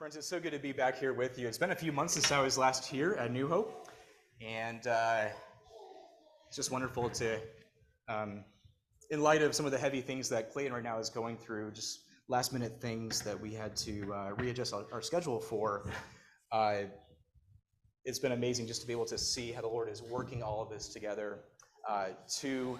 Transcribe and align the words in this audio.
Friends, 0.00 0.16
it's 0.16 0.26
so 0.26 0.40
good 0.40 0.52
to 0.52 0.58
be 0.58 0.72
back 0.72 0.98
here 0.98 1.12
with 1.12 1.38
you. 1.38 1.46
It's 1.46 1.58
been 1.58 1.72
a 1.72 1.76
few 1.76 1.92
months 1.92 2.14
since 2.14 2.32
I 2.32 2.40
was 2.40 2.56
last 2.56 2.86
here 2.86 3.18
at 3.20 3.30
New 3.30 3.46
Hope, 3.46 3.90
and 4.40 4.86
uh, 4.86 5.26
it's 6.46 6.56
just 6.56 6.70
wonderful 6.70 7.10
to, 7.10 7.38
um, 8.08 8.42
in 9.10 9.20
light 9.20 9.42
of 9.42 9.54
some 9.54 9.66
of 9.66 9.72
the 9.72 9.76
heavy 9.76 10.00
things 10.00 10.30
that 10.30 10.54
Clayton 10.54 10.72
right 10.72 10.82
now 10.82 10.98
is 10.98 11.10
going 11.10 11.36
through, 11.36 11.72
just 11.72 11.98
last 12.28 12.50
minute 12.54 12.80
things 12.80 13.20
that 13.20 13.38
we 13.38 13.52
had 13.52 13.76
to 13.76 14.10
uh, 14.14 14.30
readjust 14.38 14.72
our, 14.72 14.86
our 14.90 15.02
schedule 15.02 15.38
for. 15.38 15.86
Uh, 16.50 16.84
it's 18.06 18.18
been 18.18 18.32
amazing 18.32 18.66
just 18.66 18.80
to 18.80 18.86
be 18.86 18.94
able 18.94 19.04
to 19.04 19.18
see 19.18 19.52
how 19.52 19.60
the 19.60 19.68
Lord 19.68 19.90
is 19.90 20.00
working 20.00 20.42
all 20.42 20.62
of 20.62 20.70
this 20.70 20.88
together 20.88 21.40
uh, 21.86 22.06
to 22.38 22.78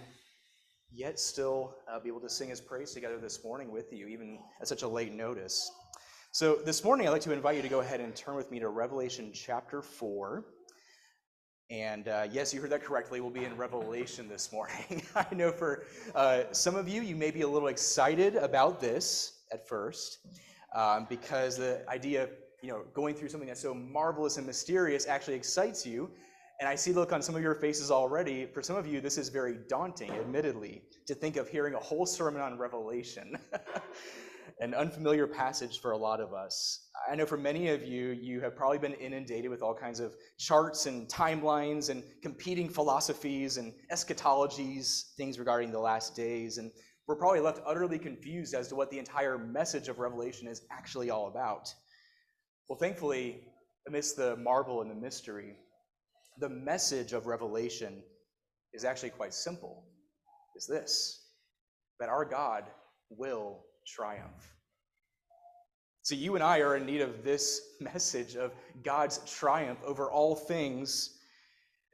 yet 0.91 1.21
still 1.21 1.77
uh, 1.93 2.01
be 2.01 2.09
able 2.09 2.21
to 2.21 2.31
sing 2.31 2.49
His 2.49 2.63
praise 2.63 2.95
together 2.95 3.19
this 3.19 3.45
morning 3.45 3.71
with 3.71 3.93
you, 3.93 4.07
even 4.07 4.39
at 4.63 4.69
such 4.69 4.85
a 4.85 4.89
late 4.89 5.13
notice. 5.13 5.71
So 6.33 6.61
this 6.65 6.85
morning, 6.85 7.09
I'd 7.09 7.11
like 7.11 7.23
to 7.23 7.33
invite 7.33 7.57
you 7.57 7.63
to 7.63 7.69
go 7.69 7.81
ahead 7.81 7.99
and 7.99 8.15
turn 8.15 8.37
with 8.37 8.53
me 8.53 8.61
to 8.61 8.69
Revelation 8.69 9.33
chapter 9.35 9.83
4. 9.83 10.45
And 11.73 12.07
uh, 12.07 12.29
yes, 12.31 12.55
you 12.55 12.61
heard 12.61 12.71
that 12.71 12.85
correctly. 12.85 13.21
We'll 13.21 13.33
be 13.33 13.45
in 13.45 13.57
Revelation 13.57 14.29
this 14.29 14.53
morning. 14.53 15.03
I 15.17 15.27
know 15.35 15.51
for 15.51 15.87
uh, 16.15 16.43
some 16.53 16.77
of 16.77 16.89
you, 16.89 17.03
you 17.03 17.17
may 17.17 17.33
be 17.33 17.41
a 17.41 17.49
little 17.49 17.67
excited 17.67 18.37
about 18.37 18.79
this 18.79 19.41
at 19.53 19.67
first 19.67 20.19
um, 20.73 21.09
because 21.09 21.57
the 21.57 21.85
idea 21.89 22.23
of 22.23 22.31
you 22.63 22.69
know, 22.69 22.85
going 22.95 23.17
through 23.17 23.31
something 23.31 23.49
that's 23.49 23.63
so 23.63 23.75
marvelous 23.75 24.37
and 24.37 24.47
mysterious 24.47 25.09
actually 25.09 25.35
excites 25.35 25.85
you. 25.85 26.09
And 26.61 26.69
I 26.69 26.77
see 26.77 26.93
look 26.93 27.13
on 27.13 27.23
some 27.23 27.35
of 27.35 27.43
your 27.43 27.57
faces 27.57 27.91
already. 27.91 28.47
For 28.47 28.63
some 28.63 28.77
of 28.77 28.87
you, 28.87 29.01
this 29.01 29.19
is 29.19 29.31
very 29.31 29.57
daunting, 29.69 30.13
admittedly, 30.13 30.83
to 31.07 31.15
think 31.17 31.39
of 31.39 31.49
hearing 31.49 31.75
a 31.75 31.81
whole 31.81 32.07
sermon 32.07 32.41
on 32.41 32.57
Revelation. 32.57 33.37
an 34.61 34.75
unfamiliar 34.75 35.27
passage 35.27 35.81
for 35.81 35.93
a 35.93 35.97
lot 35.97 36.21
of 36.21 36.35
us. 36.35 36.91
I 37.11 37.15
know 37.15 37.25
for 37.25 37.39
many 37.39 37.71
of 37.71 37.83
you, 37.83 38.11
you 38.11 38.41
have 38.43 38.55
probably 38.55 38.77
been 38.77 38.93
inundated 38.93 39.51
with 39.51 39.63
all 39.63 39.75
kinds 39.75 40.01
of 40.01 40.15
charts 40.39 40.85
and 40.85 41.09
timelines 41.09 41.89
and 41.89 42.03
competing 42.23 42.69
philosophies 42.69 43.57
and 43.57 43.73
eschatologies, 43.91 45.15
things 45.17 45.39
regarding 45.39 45.73
the 45.73 45.79
last 45.79 46.15
days. 46.15 46.59
And 46.59 46.71
we're 47.09 47.17
probably 47.17 47.41
left 47.41 47.63
utterly 47.65 47.99
confused 47.99 48.55
as 48.55 48.69
to 48.69 48.75
what 48.75 48.91
the 48.91 48.99
entire 48.99 49.39
message 49.39 49.89
of 49.89 49.99
Revelation 49.99 50.47
is 50.47 50.63
actually 50.71 51.09
all 51.09 51.29
about. 51.29 51.73
Well, 52.69 52.79
thankfully, 52.79 53.41
amidst 53.89 54.17
the 54.17 54.37
marvel 54.37 54.83
and 54.83 54.91
the 54.91 54.95
mystery, 54.95 55.57
the 56.39 56.51
message 56.51 57.15
of 57.15 57.27
Revelation 57.27 58.03
is 58.75 58.85
actually 58.85 59.11
quite 59.11 59.33
simple. 59.33 59.85
Is 60.55 60.67
this 60.67 61.17
that 61.99 62.11
our 62.11 62.25
God 62.27 62.65
will 63.11 63.65
triumph. 63.87 64.60
So, 66.03 66.15
you 66.15 66.35
and 66.35 66.43
I 66.43 66.61
are 66.61 66.77
in 66.77 66.87
need 66.87 67.03
of 67.03 67.23
this 67.23 67.61
message 67.81 68.37
of 68.37 68.53
God's 68.83 69.19
triumph 69.31 69.79
over 69.85 70.11
all 70.11 70.35
things, 70.35 71.19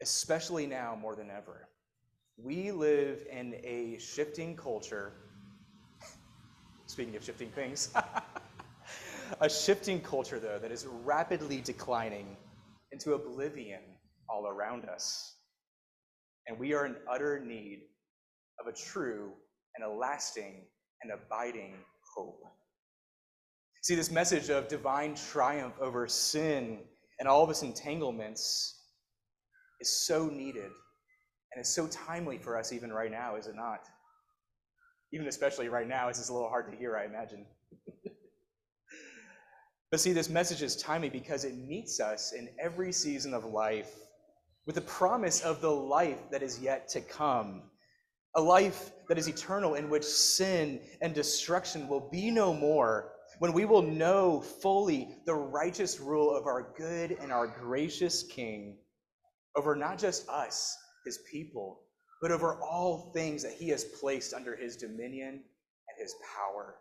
especially 0.00 0.66
now 0.66 0.96
more 1.00 1.16
than 1.16 1.30
ever. 1.30 1.68
We 2.36 2.70
live 2.70 3.26
in 3.30 3.54
a 3.64 3.98
shifting 3.98 4.56
culture. 4.56 5.12
Speaking 6.86 7.16
of 7.16 7.24
shifting 7.24 7.50
things, 7.50 7.90
a 9.40 9.48
shifting 9.48 10.00
culture, 10.00 10.38
though, 10.38 10.58
that 10.58 10.70
is 10.70 10.86
rapidly 11.04 11.60
declining 11.60 12.36
into 12.92 13.14
oblivion 13.14 13.80
all 14.28 14.46
around 14.46 14.84
us. 14.84 15.34
And 16.46 16.58
we 16.58 16.74
are 16.74 16.86
in 16.86 16.96
utter 17.10 17.40
need 17.40 17.82
of 18.60 18.68
a 18.68 18.72
true 18.72 19.32
and 19.74 19.84
a 19.84 19.90
lasting 19.90 20.62
and 21.02 21.12
abiding 21.12 21.74
hope. 22.14 22.42
See, 23.86 23.94
this 23.94 24.10
message 24.10 24.50
of 24.50 24.66
divine 24.66 25.14
triumph 25.14 25.74
over 25.80 26.08
sin 26.08 26.80
and 27.20 27.28
all 27.28 27.44
of 27.44 27.50
its 27.50 27.62
entanglements 27.62 28.82
is 29.80 30.04
so 30.04 30.26
needed 30.26 30.72
and 31.52 31.60
it's 31.60 31.72
so 31.72 31.86
timely 31.86 32.36
for 32.36 32.58
us 32.58 32.72
even 32.72 32.92
right 32.92 33.12
now, 33.12 33.36
is 33.36 33.46
it 33.46 33.54
not? 33.54 33.86
Even 35.12 35.28
especially 35.28 35.68
right 35.68 35.86
now, 35.86 36.08
it's 36.08 36.18
just 36.18 36.30
a 36.30 36.32
little 36.32 36.48
hard 36.48 36.68
to 36.68 36.76
hear, 36.76 36.96
I 36.96 37.04
imagine. 37.04 37.46
but 39.92 40.00
see, 40.00 40.12
this 40.12 40.28
message 40.28 40.62
is 40.62 40.74
timely 40.74 41.08
because 41.08 41.44
it 41.44 41.56
meets 41.56 42.00
us 42.00 42.32
in 42.32 42.48
every 42.60 42.90
season 42.90 43.34
of 43.34 43.44
life 43.44 43.94
with 44.66 44.74
the 44.74 44.80
promise 44.80 45.42
of 45.42 45.60
the 45.60 45.70
life 45.70 46.28
that 46.32 46.42
is 46.42 46.58
yet 46.58 46.88
to 46.88 47.00
come 47.00 47.62
a 48.34 48.40
life 48.40 48.90
that 49.08 49.16
is 49.16 49.28
eternal 49.28 49.76
in 49.76 49.88
which 49.88 50.04
sin 50.04 50.80
and 51.00 51.14
destruction 51.14 51.88
will 51.88 52.10
be 52.10 52.30
no 52.30 52.52
more, 52.52 53.12
when 53.38 53.52
we 53.52 53.64
will 53.64 53.82
know 53.82 54.40
fully 54.40 55.16
the 55.26 55.34
righteous 55.34 56.00
rule 56.00 56.34
of 56.34 56.46
our 56.46 56.72
good 56.76 57.16
and 57.20 57.30
our 57.32 57.46
gracious 57.46 58.22
King 58.22 58.78
over 59.56 59.74
not 59.74 59.98
just 59.98 60.28
us, 60.28 60.76
his 61.04 61.18
people, 61.30 61.80
but 62.20 62.30
over 62.30 62.60
all 62.62 63.10
things 63.14 63.42
that 63.42 63.52
he 63.52 63.68
has 63.68 63.84
placed 63.84 64.34
under 64.34 64.56
his 64.56 64.76
dominion 64.76 65.28
and 65.34 65.98
his 65.98 66.14
power. 66.34 66.76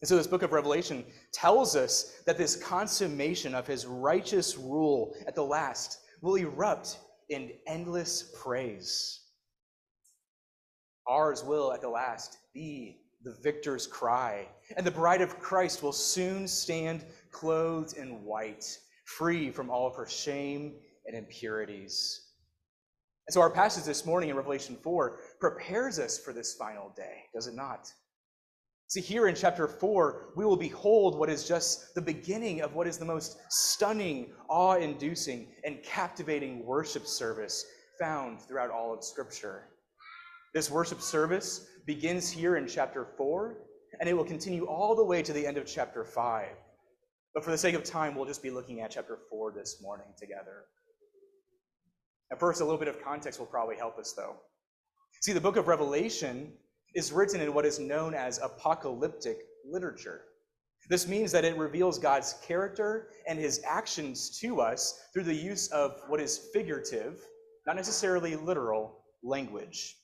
And 0.00 0.08
so, 0.08 0.16
this 0.16 0.26
book 0.26 0.42
of 0.42 0.52
Revelation 0.52 1.04
tells 1.32 1.76
us 1.76 2.20
that 2.26 2.36
this 2.36 2.56
consummation 2.56 3.54
of 3.54 3.66
his 3.66 3.86
righteous 3.86 4.58
rule 4.58 5.14
at 5.28 5.36
the 5.36 5.44
last 5.44 6.00
will 6.20 6.34
erupt 6.34 6.98
in 7.30 7.52
endless 7.68 8.32
praise. 8.42 9.20
Ours 11.06 11.44
will 11.44 11.72
at 11.72 11.80
the 11.80 11.88
last 11.88 12.38
be 12.52 13.01
the 13.24 13.36
victor's 13.42 13.86
cry, 13.86 14.48
and 14.76 14.86
the 14.86 14.90
bride 14.90 15.20
of 15.20 15.38
Christ 15.38 15.82
will 15.82 15.92
soon 15.92 16.48
stand 16.48 17.04
clothed 17.30 17.96
in 17.96 18.24
white, 18.24 18.78
free 19.04 19.50
from 19.50 19.70
all 19.70 19.86
of 19.86 19.94
her 19.94 20.06
shame 20.06 20.74
and 21.06 21.16
impurities. 21.16 22.28
And 23.26 23.34
so, 23.34 23.40
our 23.40 23.50
passage 23.50 23.84
this 23.84 24.04
morning 24.04 24.30
in 24.30 24.36
Revelation 24.36 24.76
4 24.82 25.20
prepares 25.38 25.98
us 25.98 26.18
for 26.18 26.32
this 26.32 26.54
final 26.54 26.92
day, 26.96 27.24
does 27.34 27.46
it 27.46 27.54
not? 27.54 27.92
See, 28.88 29.00
here 29.00 29.28
in 29.28 29.34
chapter 29.34 29.66
4, 29.66 30.32
we 30.36 30.44
will 30.44 30.56
behold 30.56 31.18
what 31.18 31.30
is 31.30 31.48
just 31.48 31.94
the 31.94 32.02
beginning 32.02 32.60
of 32.60 32.74
what 32.74 32.86
is 32.86 32.98
the 32.98 33.04
most 33.04 33.38
stunning, 33.48 34.32
awe 34.48 34.74
inducing, 34.74 35.48
and 35.64 35.82
captivating 35.82 36.66
worship 36.66 37.06
service 37.06 37.64
found 37.98 38.42
throughout 38.42 38.70
all 38.70 38.92
of 38.92 39.04
Scripture. 39.04 39.68
This 40.54 40.70
worship 40.70 41.00
service 41.00 41.66
begins 41.86 42.30
here 42.30 42.56
in 42.56 42.66
chapter 42.66 43.06
4, 43.16 43.56
and 44.00 44.08
it 44.08 44.14
will 44.14 44.24
continue 44.24 44.66
all 44.66 44.94
the 44.94 45.04
way 45.04 45.22
to 45.22 45.32
the 45.32 45.46
end 45.46 45.56
of 45.56 45.66
chapter 45.66 46.04
5. 46.04 46.48
But 47.34 47.42
for 47.42 47.50
the 47.50 47.58
sake 47.58 47.74
of 47.74 47.84
time, 47.84 48.14
we'll 48.14 48.26
just 48.26 48.42
be 48.42 48.50
looking 48.50 48.82
at 48.82 48.90
chapter 48.90 49.18
4 49.30 49.52
this 49.52 49.80
morning 49.80 50.08
together. 50.18 50.64
At 52.30 52.38
first, 52.38 52.60
a 52.60 52.64
little 52.64 52.78
bit 52.78 52.88
of 52.88 53.02
context 53.02 53.38
will 53.38 53.46
probably 53.46 53.76
help 53.76 53.98
us, 53.98 54.12
though. 54.12 54.36
See, 55.22 55.32
the 55.32 55.40
book 55.40 55.56
of 55.56 55.68
Revelation 55.68 56.52
is 56.94 57.12
written 57.12 57.40
in 57.40 57.54
what 57.54 57.64
is 57.64 57.78
known 57.78 58.12
as 58.12 58.38
apocalyptic 58.38 59.38
literature. 59.64 60.22
This 60.90 61.08
means 61.08 61.32
that 61.32 61.46
it 61.46 61.56
reveals 61.56 61.98
God's 61.98 62.34
character 62.46 63.08
and 63.26 63.38
his 63.38 63.62
actions 63.66 64.38
to 64.40 64.60
us 64.60 65.00
through 65.14 65.24
the 65.24 65.34
use 65.34 65.68
of 65.68 65.96
what 66.08 66.20
is 66.20 66.50
figurative, 66.52 67.22
not 67.66 67.76
necessarily 67.76 68.36
literal, 68.36 69.04
language. 69.22 69.96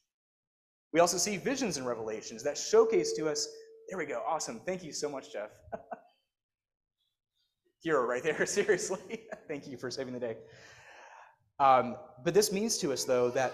We 0.93 1.00
also 1.00 1.19
see 1.19 1.37
visions 1.37 1.76
and 1.76 1.87
Revelations 1.87 2.43
that 2.44 2.56
showcase 2.56 3.12
to 3.15 3.28
us. 3.28 3.47
There 3.88 3.99
we 3.99 4.06
go. 4.06 4.22
Awesome. 4.26 4.60
Thank 4.60 4.82
you 4.82 4.93
so 4.93 5.09
much, 5.09 5.32
Jeff. 5.32 5.50
Hero 7.82 8.06
right 8.06 8.22
there. 8.22 8.47
Seriously. 8.47 9.28
Thank 9.49 9.66
you 9.66 9.76
for 9.76 9.91
saving 9.91 10.15
the 10.15 10.21
day. 10.21 10.37
Um, 11.60 11.97
but 12.25 12.34
this 12.34 12.53
means 12.53 12.78
to 12.78 12.93
us, 12.93 13.04
though, 13.04 13.31
that 13.31 13.53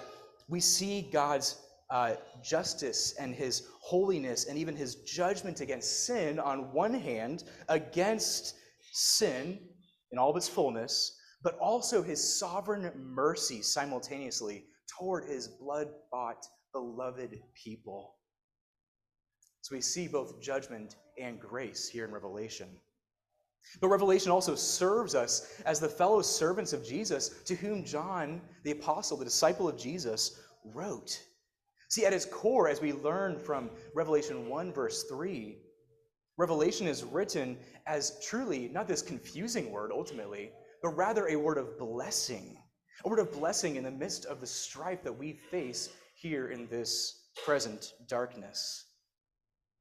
we 0.49 0.61
see 0.61 1.09
God's 1.13 1.57
uh, 1.91 2.15
justice 2.43 3.15
and 3.19 3.35
his 3.35 3.69
holiness 3.81 4.47
and 4.47 4.59
even 4.59 4.77
his 4.77 4.97
judgment 4.97 5.61
against 5.61 6.07
sin 6.07 6.39
on 6.39 6.73
one 6.73 6.95
hand, 6.95 7.45
against 7.69 8.55
sin 8.93 9.59
in 10.13 10.19
all 10.19 10.31
of 10.31 10.37
its 10.37 10.49
fullness, 10.49 11.19
but 11.43 11.59
also 11.59 12.03
his 12.03 12.39
sovereign 12.39 12.91
mercy 12.97 13.61
simultaneously 13.63 14.65
toward 14.99 15.29
his 15.29 15.49
blood 15.49 15.89
bought 16.11 16.47
beloved 16.75 17.41
people. 17.55 18.17
So 19.63 19.75
we 19.75 19.81
see 19.81 20.09
both 20.09 20.43
judgment 20.43 20.97
and 21.19 21.41
grace 21.41 21.89
here 21.89 22.05
in 22.05 22.11
Revelation. 22.11 22.69
But 23.81 23.89
Revelation 23.89 24.31
also 24.31 24.55
serves 24.55 25.15
us 25.15 25.63
as 25.65 25.81
the 25.81 25.89
fellow 25.89 26.21
servants 26.21 26.75
of 26.75 26.85
Jesus 26.85 27.43
to 27.47 27.55
whom 27.55 27.83
John, 27.83 28.43
the 28.63 28.73
apostle, 28.73 29.17
the 29.17 29.25
disciple 29.25 29.67
of 29.67 29.79
Jesus, 29.79 30.39
wrote. 30.75 31.19
See, 31.89 32.05
at 32.05 32.13
its 32.13 32.27
core, 32.27 32.69
as 32.69 32.83
we 32.83 32.93
learn 32.93 33.39
from 33.39 33.71
Revelation 33.95 34.51
1, 34.51 34.73
verse 34.73 35.05
3, 35.05 35.57
Revelation 36.37 36.87
is 36.87 37.05
written 37.05 37.57
as 37.87 38.21
truly 38.27 38.69
not 38.69 38.89
this 38.89 39.01
confusing 39.01 39.71
word 39.71 39.93
ultimately, 39.93 40.51
but 40.83 40.91
rather 40.91 41.29
a 41.29 41.37
word 41.37 41.57
of 41.57 41.79
blessing. 41.79 42.59
A 43.05 43.09
word 43.09 43.19
of 43.19 43.33
blessing 43.33 43.77
in 43.77 43.85
the 43.85 43.91
midst 43.91 44.27
of 44.27 44.41
the 44.41 44.47
strife 44.47 45.03
that 45.05 45.17
we 45.17 45.33
face 45.51 45.91
here 46.15 46.49
in 46.49 46.67
this 46.69 47.27
present 47.45 47.93
darkness. 48.09 48.87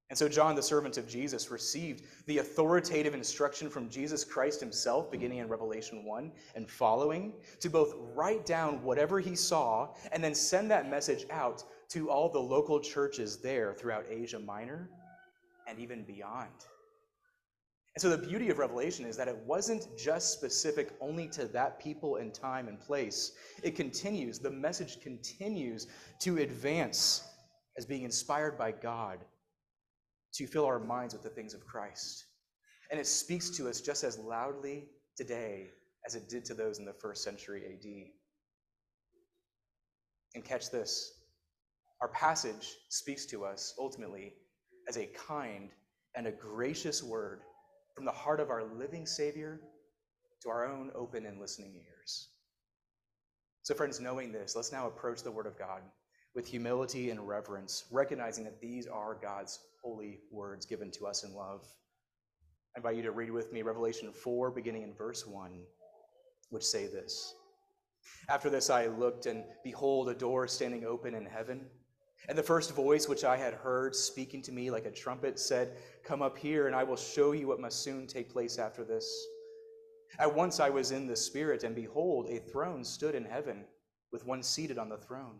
And 0.09 0.17
so 0.19 0.29
John, 0.29 0.55
the 0.55 0.61
servant 0.61 0.97
of 0.97 1.07
Jesus, 1.07 1.49
received 1.49 2.03
the 2.27 2.39
authoritative 2.39 3.15
instruction 3.15 3.69
from 3.69 3.89
Jesus 3.89 4.23
Christ 4.23 4.59
himself, 4.59 5.09
beginning 5.09 5.39
in 5.39 5.47
Revelation 5.47 6.05
1 6.05 6.31
and 6.55 6.69
following, 6.69 7.33
to 7.61 7.69
both 7.69 7.95
write 8.13 8.45
down 8.45 8.83
whatever 8.83 9.19
he 9.19 9.35
saw 9.35 9.89
and 10.11 10.23
then 10.23 10.35
send 10.35 10.69
that 10.69 10.89
message 10.89 11.25
out 11.31 11.63
to 11.89 12.11
all 12.11 12.29
the 12.29 12.39
local 12.39 12.79
churches 12.79 13.37
there 13.37 13.73
throughout 13.73 14.05
Asia 14.09 14.39
Minor 14.39 14.89
and 15.67 15.79
even 15.79 16.03
beyond. 16.03 16.51
And 17.95 18.01
so 18.01 18.09
the 18.09 18.17
beauty 18.17 18.49
of 18.49 18.57
Revelation 18.57 19.05
is 19.05 19.15
that 19.17 19.27
it 19.27 19.37
wasn't 19.45 19.85
just 19.95 20.33
specific 20.33 20.93
only 20.99 21.27
to 21.29 21.45
that 21.49 21.79
people 21.79 22.15
and 22.15 22.33
time 22.33 22.67
and 22.67 22.79
place. 22.79 23.33
It 23.61 23.75
continues, 23.75 24.39
the 24.39 24.49
message 24.49 24.99
continues 24.99 25.87
to 26.21 26.39
advance 26.39 27.23
as 27.77 27.85
being 27.85 28.03
inspired 28.03 28.57
by 28.57 28.71
God 28.71 29.19
to 30.33 30.47
fill 30.47 30.65
our 30.65 30.79
minds 30.79 31.13
with 31.13 31.21
the 31.21 31.29
things 31.29 31.53
of 31.53 31.65
Christ. 31.65 32.25
And 32.89 32.99
it 32.99 33.05
speaks 33.05 33.51
to 33.51 33.69
us 33.69 33.81
just 33.81 34.03
as 34.03 34.17
loudly 34.17 34.87
today 35.15 35.67
as 36.05 36.15
it 36.15 36.27
did 36.27 36.45
to 36.45 36.55
those 36.55 36.79
in 36.79 36.85
the 36.85 36.93
first 36.93 37.23
century 37.23 37.63
AD. 37.65 38.11
And 40.35 40.43
catch 40.43 40.71
this 40.71 41.11
our 42.01 42.09
passage 42.09 42.75
speaks 42.89 43.25
to 43.27 43.45
us 43.45 43.73
ultimately 43.79 44.33
as 44.89 44.97
a 44.97 45.05
kind 45.05 45.69
and 46.15 46.27
a 46.27 46.31
gracious 46.31 47.01
word 47.01 47.41
from 47.93 48.05
the 48.05 48.11
heart 48.11 48.39
of 48.39 48.49
our 48.49 48.63
living 48.63 49.05
Savior 49.05 49.61
to 50.41 50.49
our 50.49 50.67
own 50.67 50.91
open 50.95 51.25
and 51.25 51.39
listening 51.39 51.75
ears. 51.75 52.29
So, 53.61 53.73
friends, 53.73 53.99
knowing 53.99 54.31
this, 54.31 54.55
let's 54.55 54.71
now 54.71 54.87
approach 54.87 55.23
the 55.23 55.31
Word 55.31 55.45
of 55.45 55.57
God 55.57 55.81
with 56.35 56.47
humility 56.47 57.11
and 57.11 57.27
reverence, 57.27 57.85
recognizing 57.91 58.43
that 58.43 58.59
these 58.59 58.87
are 58.87 59.17
God's 59.21 59.59
holy 59.81 60.19
words 60.31 60.65
given 60.65 60.91
to 60.91 61.05
us 61.05 61.23
in 61.23 61.33
love. 61.33 61.65
I 62.75 62.79
invite 62.79 62.95
you 62.95 63.03
to 63.03 63.11
read 63.11 63.31
with 63.31 63.53
me 63.53 63.61
Revelation 63.61 64.11
4, 64.11 64.51
beginning 64.51 64.81
in 64.83 64.93
verse 64.93 65.27
1, 65.27 65.61
which 66.49 66.63
say 66.63 66.87
this 66.87 67.35
After 68.29 68.49
this 68.49 68.69
I 68.69 68.87
looked, 68.87 69.27
and 69.27 69.43
behold, 69.63 70.09
a 70.09 70.15
door 70.15 70.47
standing 70.47 70.85
open 70.85 71.13
in 71.13 71.25
heaven. 71.25 71.67
And 72.29 72.37
the 72.37 72.43
first 72.43 72.73
voice 72.73 73.09
which 73.09 73.23
I 73.23 73.35
had 73.35 73.53
heard 73.53 73.95
speaking 73.95 74.41
to 74.43 74.51
me 74.51 74.71
like 74.71 74.85
a 74.85 74.91
trumpet 74.91 75.39
said, 75.39 75.75
Come 76.03 76.21
up 76.21 76.37
here, 76.37 76.67
and 76.67 76.75
I 76.75 76.83
will 76.83 76.95
show 76.95 77.33
you 77.33 77.47
what 77.47 77.59
must 77.59 77.83
soon 77.83 78.07
take 78.07 78.31
place 78.31 78.57
after 78.57 78.83
this. 78.83 79.25
At 80.19 80.33
once 80.33 80.59
I 80.59 80.69
was 80.69 80.91
in 80.91 81.07
the 81.07 81.15
Spirit, 81.15 81.63
and 81.63 81.75
behold, 81.75 82.27
a 82.29 82.39
throne 82.39 82.83
stood 82.83 83.15
in 83.15 83.25
heaven, 83.25 83.65
with 84.11 84.25
one 84.25 84.43
seated 84.43 84.77
on 84.77 84.89
the 84.89 84.97
throne. 84.97 85.39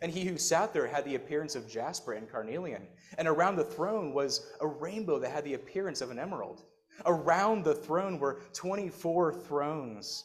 And 0.00 0.12
he 0.12 0.24
who 0.24 0.38
sat 0.38 0.72
there 0.72 0.86
had 0.86 1.04
the 1.04 1.16
appearance 1.16 1.54
of 1.54 1.68
jasper 1.68 2.12
and 2.12 2.30
carnelian. 2.30 2.86
And 3.18 3.28
around 3.28 3.56
the 3.56 3.64
throne 3.64 4.12
was 4.12 4.52
a 4.60 4.66
rainbow 4.66 5.18
that 5.18 5.30
had 5.30 5.44
the 5.44 5.54
appearance 5.54 6.00
of 6.00 6.10
an 6.10 6.18
emerald. 6.18 6.62
Around 7.06 7.64
the 7.64 7.74
throne 7.74 8.18
were 8.18 8.40
24 8.54 9.34
thrones. 9.34 10.24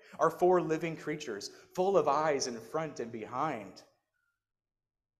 are 0.19 0.29
four 0.29 0.61
living 0.61 0.95
creatures, 0.95 1.51
full 1.75 1.97
of 1.97 2.07
eyes 2.07 2.47
in 2.47 2.59
front 2.59 2.99
and 2.99 3.11
behind. 3.11 3.83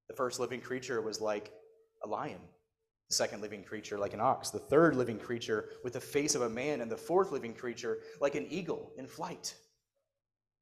The 0.10 0.16
first 0.16 0.40
living 0.40 0.62
creature 0.62 1.02
was 1.02 1.22
like 1.22 1.52
a 2.04 2.08
lion, 2.08 2.42
the 3.10 3.16
second 3.16 3.42
living 3.42 3.64
creature 3.64 3.98
like 3.98 4.14
an 4.14 4.20
ox, 4.20 4.50
the 4.50 4.60
third 4.60 4.96
living 4.96 5.20
creature 5.20 5.70
with 5.84 5.94
the 5.94 6.02
face 6.02 6.36
of 6.36 6.42
a 6.42 6.50
man, 6.50 6.82
and 6.82 6.92
the 6.92 6.98
fourth 6.98 7.32
living 7.32 7.54
creature 7.54 8.00
like 8.20 8.36
an 8.36 8.48
eagle 8.50 8.92
in 8.98 9.08
flight. 9.08 9.56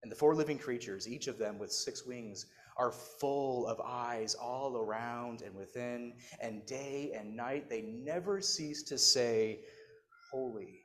And 0.04 0.12
the 0.12 0.16
four 0.16 0.36
living 0.36 0.58
creatures, 0.58 1.08
each 1.08 1.28
of 1.28 1.38
them 1.38 1.60
with 1.60 1.72
six 1.72 2.06
wings, 2.06 2.46
are 2.78 2.92
full 2.92 3.68
of 3.68 3.82
eyes 3.82 4.36
all 4.36 4.78
around 4.78 5.42
and 5.42 5.54
within, 5.54 6.14
and 6.40 6.66
day 6.66 7.12
and 7.14 7.36
night 7.36 7.70
they 7.70 7.82
never 7.82 8.40
cease 8.40 8.84
to 8.84 8.98
say, 8.98 9.60
Holy, 10.32 10.80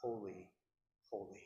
holy, 0.00 0.48
holy 1.10 1.45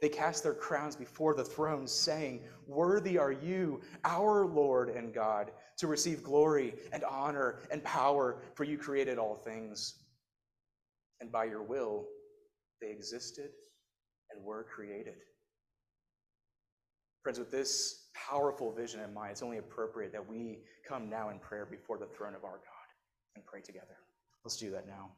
They 0.00 0.08
cast 0.08 0.42
their 0.42 0.54
crowns 0.54 0.94
before 0.94 1.34
the 1.34 1.44
throne, 1.44 1.86
saying, 1.86 2.42
Worthy 2.66 3.18
are 3.18 3.32
you, 3.32 3.80
our 4.04 4.46
Lord 4.46 4.90
and 4.90 5.12
God, 5.12 5.50
to 5.78 5.86
receive 5.86 6.22
glory 6.22 6.74
and 6.92 7.02
honor 7.04 7.60
and 7.70 7.82
power, 7.82 8.40
for 8.54 8.64
you 8.64 8.78
created 8.78 9.18
all 9.18 9.34
things. 9.34 9.94
And 11.20 11.32
by 11.32 11.44
your 11.44 11.62
will, 11.62 12.06
they 12.80 12.90
existed 12.90 13.50
and 14.30 14.44
were 14.44 14.64
created. 14.64 15.16
Friends, 17.22 17.40
with 17.40 17.50
this 17.50 18.08
powerful 18.14 18.72
vision 18.72 19.00
in 19.00 19.12
mind, 19.12 19.32
it's 19.32 19.42
only 19.42 19.58
appropriate 19.58 20.12
that 20.12 20.26
we 20.26 20.60
come 20.86 21.10
now 21.10 21.30
in 21.30 21.38
prayer 21.38 21.66
before 21.66 21.98
the 21.98 22.06
throne 22.06 22.34
of 22.34 22.44
our 22.44 22.58
God 22.58 22.88
and 23.34 23.44
pray 23.44 23.60
together. 23.60 23.96
Let's 24.44 24.56
do 24.56 24.70
that 24.70 24.86
now. 24.86 25.10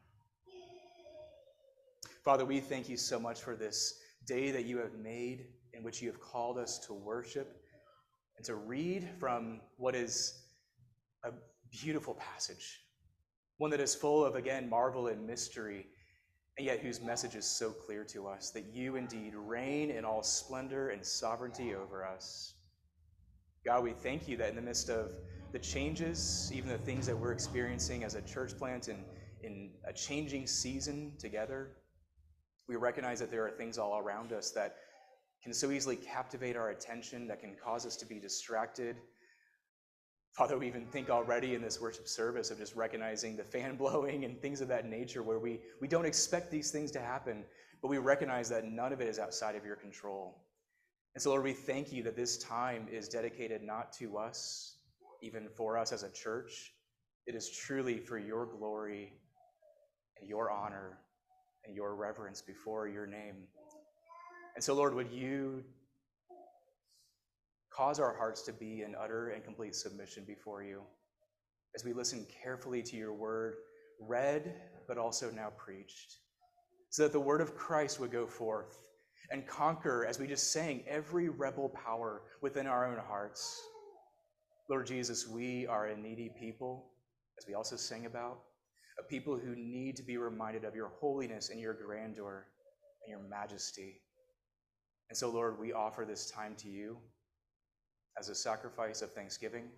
Father, 2.23 2.45
we 2.45 2.59
thank 2.59 2.89
you 2.89 2.97
so 2.97 3.19
much 3.19 3.41
for 3.41 3.55
this 3.55 4.00
day 4.25 4.51
that 4.51 4.65
you 4.65 4.77
have 4.77 4.93
made 4.93 5.47
in 5.73 5.83
which 5.83 6.01
you 6.01 6.09
have 6.09 6.19
called 6.19 6.57
us 6.57 6.79
to 6.79 6.93
worship 6.93 7.61
and 8.37 8.45
to 8.45 8.55
read 8.55 9.07
from 9.19 9.61
what 9.77 9.95
is 9.95 10.43
a 11.23 11.31
beautiful 11.69 12.15
passage, 12.15 12.81
one 13.57 13.71
that 13.71 13.79
is 13.79 13.95
full 13.95 14.23
of, 14.25 14.35
again, 14.35 14.69
marvel 14.69 15.07
and 15.07 15.25
mystery, 15.25 15.87
and 16.57 16.65
yet 16.65 16.79
whose 16.79 17.01
message 17.01 17.35
is 17.35 17.45
so 17.45 17.71
clear 17.71 18.03
to 18.03 18.27
us 18.27 18.51
that 18.51 18.65
you 18.73 18.95
indeed 18.95 19.33
reign 19.35 19.91
in 19.91 20.03
all 20.03 20.23
splendor 20.23 20.89
and 20.89 21.05
sovereignty 21.05 21.73
over 21.75 22.05
us. 22.05 22.55
God, 23.65 23.83
we 23.83 23.91
thank 23.91 24.27
you 24.27 24.37
that 24.37 24.49
in 24.49 24.55
the 24.55 24.61
midst 24.61 24.89
of 24.89 25.11
the 25.51 25.59
changes, 25.59 26.51
even 26.53 26.69
the 26.69 26.77
things 26.77 27.05
that 27.05 27.17
we're 27.17 27.31
experiencing 27.31 28.03
as 28.03 28.15
a 28.15 28.21
church 28.21 28.57
plant 28.57 28.87
in, 28.87 28.97
in 29.43 29.71
a 29.85 29.93
changing 29.93 30.47
season 30.47 31.13
together, 31.19 31.73
we 32.71 32.77
recognize 32.77 33.19
that 33.19 33.29
there 33.29 33.45
are 33.45 33.51
things 33.51 33.77
all 33.77 33.99
around 33.99 34.31
us 34.31 34.51
that 34.51 34.77
can 35.43 35.53
so 35.53 35.71
easily 35.71 35.97
captivate 35.97 36.55
our 36.55 36.69
attention, 36.69 37.27
that 37.27 37.41
can 37.41 37.53
cause 37.61 37.85
us 37.85 37.97
to 37.97 38.05
be 38.05 38.17
distracted. 38.17 38.95
Father, 40.31 40.57
we 40.57 40.67
even 40.67 40.85
think 40.85 41.09
already 41.09 41.53
in 41.53 41.61
this 41.61 41.81
worship 41.81 42.07
service 42.07 42.49
of 42.49 42.57
just 42.57 42.73
recognizing 42.73 43.35
the 43.35 43.43
fan 43.43 43.75
blowing 43.77 44.23
and 44.23 44.41
things 44.41 44.61
of 44.61 44.69
that 44.69 44.87
nature 44.87 45.21
where 45.21 45.37
we, 45.37 45.59
we 45.81 45.87
don't 45.89 46.05
expect 46.05 46.49
these 46.49 46.71
things 46.71 46.91
to 46.91 47.01
happen, 47.01 47.43
but 47.81 47.89
we 47.89 47.97
recognize 47.97 48.47
that 48.47 48.63
none 48.63 48.93
of 48.93 49.01
it 49.01 49.09
is 49.09 49.19
outside 49.19 49.57
of 49.57 49.65
your 49.65 49.75
control. 49.75 50.37
And 51.13 51.21
so, 51.21 51.31
Lord, 51.31 51.43
we 51.43 51.51
thank 51.51 51.91
you 51.91 52.03
that 52.03 52.15
this 52.15 52.37
time 52.37 52.87
is 52.89 53.09
dedicated 53.09 53.63
not 53.63 53.91
to 53.99 54.17
us, 54.17 54.77
even 55.21 55.49
for 55.57 55.77
us 55.77 55.91
as 55.91 56.03
a 56.03 56.09
church. 56.09 56.71
It 57.27 57.35
is 57.35 57.49
truly 57.49 57.97
for 57.97 58.17
your 58.17 58.45
glory 58.45 59.11
and 60.17 60.29
your 60.29 60.49
honor 60.49 60.99
and 61.65 61.75
your 61.75 61.95
reverence 61.95 62.41
before 62.41 62.87
your 62.87 63.05
name. 63.05 63.35
And 64.55 64.63
so, 64.63 64.73
Lord, 64.73 64.93
would 64.93 65.11
you 65.11 65.63
cause 67.71 67.99
our 67.99 68.15
hearts 68.15 68.41
to 68.43 68.53
be 68.53 68.81
in 68.81 68.95
utter 69.01 69.29
and 69.29 69.43
complete 69.43 69.75
submission 69.75 70.23
before 70.27 70.63
you 70.63 70.81
as 71.75 71.85
we 71.85 71.93
listen 71.93 72.25
carefully 72.43 72.81
to 72.83 72.97
your 72.97 73.13
word, 73.13 73.55
read, 73.99 74.53
but 74.87 74.97
also 74.97 75.31
now 75.31 75.51
preached, 75.57 76.17
so 76.89 77.03
that 77.03 77.13
the 77.13 77.19
word 77.19 77.39
of 77.39 77.55
Christ 77.55 77.99
would 77.99 78.11
go 78.11 78.27
forth 78.27 78.83
and 79.31 79.47
conquer, 79.47 80.05
as 80.05 80.19
we 80.19 80.27
just 80.27 80.51
sang, 80.51 80.83
every 80.85 81.29
rebel 81.29 81.69
power 81.69 82.23
within 82.41 82.67
our 82.67 82.85
own 82.85 82.97
hearts. 82.97 83.61
Lord 84.69 84.85
Jesus, 84.85 85.27
we 85.27 85.65
are 85.67 85.87
a 85.87 85.97
needy 85.97 86.29
people, 86.37 86.91
as 87.37 87.47
we 87.47 87.53
also 87.53 87.77
sang 87.77 88.05
about, 88.05 88.39
a 88.99 89.03
people 89.03 89.37
who 89.37 89.55
need 89.55 89.95
to 89.97 90.03
be 90.03 90.17
reminded 90.17 90.63
of 90.63 90.75
your 90.75 90.89
holiness 90.99 91.49
and 91.49 91.59
your 91.59 91.73
grandeur 91.73 92.47
and 93.03 93.09
your 93.09 93.29
majesty. 93.29 94.01
And 95.09 95.17
so, 95.17 95.29
Lord, 95.29 95.59
we 95.59 95.73
offer 95.73 96.05
this 96.05 96.29
time 96.29 96.55
to 96.57 96.69
you 96.69 96.97
as 98.19 98.29
a 98.29 98.35
sacrifice 98.35 99.01
of 99.01 99.11
thanksgiving. 99.13 99.69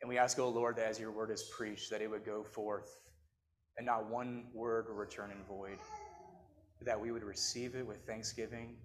And 0.00 0.08
we 0.08 0.18
ask, 0.18 0.38
O 0.38 0.44
oh 0.44 0.48
Lord, 0.48 0.76
that 0.76 0.86
as 0.86 0.98
your 0.98 1.12
word 1.12 1.30
is 1.30 1.44
preached, 1.56 1.90
that 1.90 2.02
it 2.02 2.10
would 2.10 2.24
go 2.24 2.42
forth 2.42 2.98
and 3.76 3.86
not 3.86 4.08
one 4.08 4.44
word 4.52 4.86
will 4.88 4.96
return 4.96 5.30
in 5.30 5.42
void, 5.44 5.78
that 6.84 7.00
we 7.00 7.10
would 7.12 7.22
receive 7.22 7.74
it 7.74 7.86
with 7.86 8.04
thanksgiving 8.06 8.76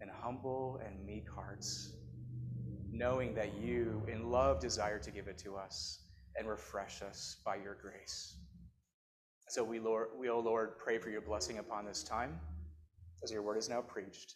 and 0.00 0.10
humble 0.10 0.80
and 0.84 1.06
meek 1.06 1.28
hearts, 1.30 1.92
knowing 2.90 3.34
that 3.34 3.54
you, 3.56 4.02
in 4.12 4.30
love, 4.30 4.60
desire 4.60 4.98
to 4.98 5.10
give 5.10 5.28
it 5.28 5.38
to 5.38 5.56
us 5.56 6.00
and 6.36 6.48
refresh 6.48 7.02
us 7.02 7.38
by 7.44 7.56
your 7.56 7.76
grace. 7.80 8.36
So 9.48 9.62
we, 9.62 9.78
Lord, 9.78 10.08
we, 10.18 10.28
O 10.28 10.40
Lord, 10.40 10.78
pray 10.78 10.98
for 10.98 11.10
your 11.10 11.20
blessing 11.20 11.58
upon 11.58 11.86
this 11.86 12.02
time 12.02 12.38
as 13.22 13.30
your 13.30 13.42
word 13.42 13.58
is 13.58 13.68
now 13.68 13.80
preached. 13.80 14.34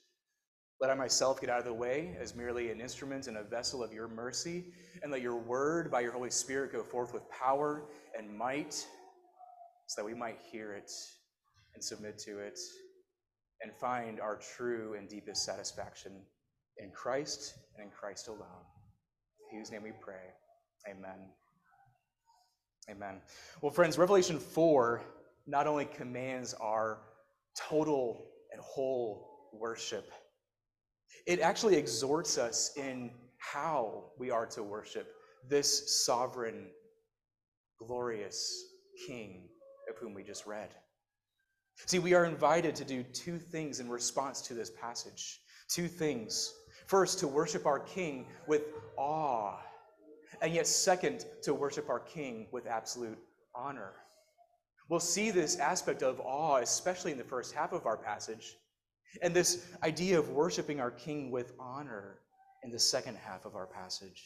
Let 0.81 0.91
I 0.91 0.95
myself 0.95 1.41
get 1.41 1.51
out 1.51 1.59
of 1.59 1.67
the 1.67 1.75
way 1.75 2.17
as 2.19 2.35
merely 2.35 2.71
an 2.71 2.81
instrument 2.81 3.27
and 3.27 3.37
a 3.37 3.43
vessel 3.43 3.83
of 3.83 3.93
your 3.93 4.09
mercy, 4.09 4.65
and 5.03 5.13
let 5.13 5.21
your 5.21 5.37
word 5.37 5.91
by 5.91 6.01
your 6.01 6.13
Holy 6.13 6.31
Spirit 6.31 6.73
go 6.73 6.83
forth 6.83 7.13
with 7.13 7.29
power 7.29 7.91
and 8.17 8.35
might, 8.35 8.73
so 8.73 10.01
that 10.01 10.07
we 10.07 10.15
might 10.15 10.39
hear 10.51 10.73
it 10.73 10.91
and 11.75 11.85
submit 11.85 12.19
to 12.21 12.39
it 12.39 12.59
and 13.63 13.73
find 13.75 14.21
our 14.21 14.39
true 14.57 14.95
and 14.97 15.09
deepest 15.09 15.45
satisfaction 15.45 16.13
in 16.79 16.91
Christ 16.93 17.55
and 17.77 17.85
in 17.85 17.91
Christ 17.91 18.29
alone. 18.29 18.65
In 19.53 19.59
whose 19.59 19.71
name 19.71 19.83
we 19.83 19.93
pray. 20.01 20.33
Amen. 20.89 21.19
Amen. 22.89 23.21
Well, 23.61 23.73
friends, 23.73 23.99
Revelation 23.99 24.39
4 24.39 25.03
not 25.47 25.67
only 25.67 25.85
commands 25.85 26.55
our 26.55 26.99
total 27.57 28.27
and 28.53 28.61
whole 28.61 29.49
worship, 29.53 30.11
it 31.27 31.41
actually 31.41 31.77
exhorts 31.77 32.39
us 32.39 32.73
in 32.77 33.11
how 33.39 34.05
we 34.19 34.31
are 34.31 34.47
to 34.47 34.63
worship 34.63 35.13
this 35.49 36.05
sovereign, 36.05 36.67
glorious 37.79 38.65
King 39.07 39.49
of 39.89 39.97
whom 39.99 40.15
we 40.15 40.23
just 40.23 40.47
read. 40.47 40.71
See, 41.87 41.99
we 41.99 42.15
are 42.15 42.25
invited 42.25 42.75
to 42.77 42.85
do 42.85 43.03
two 43.03 43.39
things 43.39 43.81
in 43.81 43.89
response 43.89 44.43
to 44.43 44.55
this 44.55 44.71
passage. 44.71 45.41
Two 45.69 45.89
things. 45.89 46.53
First, 46.87 47.19
to 47.21 47.29
worship 47.29 47.67
our 47.67 47.81
King 47.81 48.27
with 48.47 48.63
awe, 48.97 49.59
and 50.43 50.55
yet, 50.55 50.67
second, 50.67 51.27
to 51.43 51.55
worship 51.55 51.89
our 51.89 52.01
King 52.01 52.47
with 52.53 52.67
absolute 52.67 53.19
honor. 53.55 53.93
We'll 54.89 55.01
see 55.01 55.31
this 55.31 55.57
aspect 55.59 56.03
of 56.03 56.21
awe, 56.21 56.57
especially 56.57 57.13
in 57.13 57.19
the 57.19 57.25
first 57.25 57.55
half 57.55 57.73
of 57.73 57.87
our 57.87 57.97
passage, 57.97 58.57
and 59.23 59.35
this 59.35 59.67
idea 59.83 60.19
of 60.19 60.31
worshiping 60.31 60.81
our 60.81 60.91
King 60.91 61.31
with 61.31 61.53
honor 61.59 62.19
in 62.65 62.71
the 62.71 62.79
second 62.79 63.17
half 63.17 63.45
of 63.45 63.55
our 63.55 63.67
passage. 63.67 64.23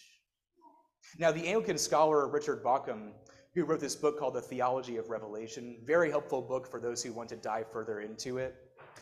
Now, 1.19 1.33
the 1.33 1.47
Anglican 1.47 1.79
scholar 1.79 2.27
Richard 2.27 2.63
Bauckham, 2.63 3.13
who 3.55 3.65
wrote 3.65 3.81
this 3.81 3.95
book 3.95 4.19
called 4.19 4.35
The 4.35 4.41
Theology 4.41 4.97
of 4.97 5.11
Revelation, 5.11 5.79
very 5.85 6.11
helpful 6.11 6.43
book 6.43 6.67
for 6.71 6.81
those 6.81 7.03
who 7.03 7.13
want 7.13 7.29
to 7.29 7.37
dive 7.37 7.71
further 7.71 8.01
into 8.01 8.39
it, 8.39 8.57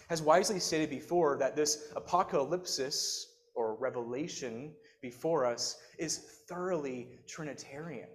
has 0.08 0.20
wisely 0.20 0.58
stated 0.58 0.90
before 0.90 1.38
that 1.38 1.56
this 1.56 1.92
apocalypsis 1.94 3.24
or 3.54 3.76
revelation 3.76 4.74
before 5.02 5.44
us 5.44 5.76
is 5.98 6.18
thoroughly 6.48 7.08
Trinitarian. 7.28 8.08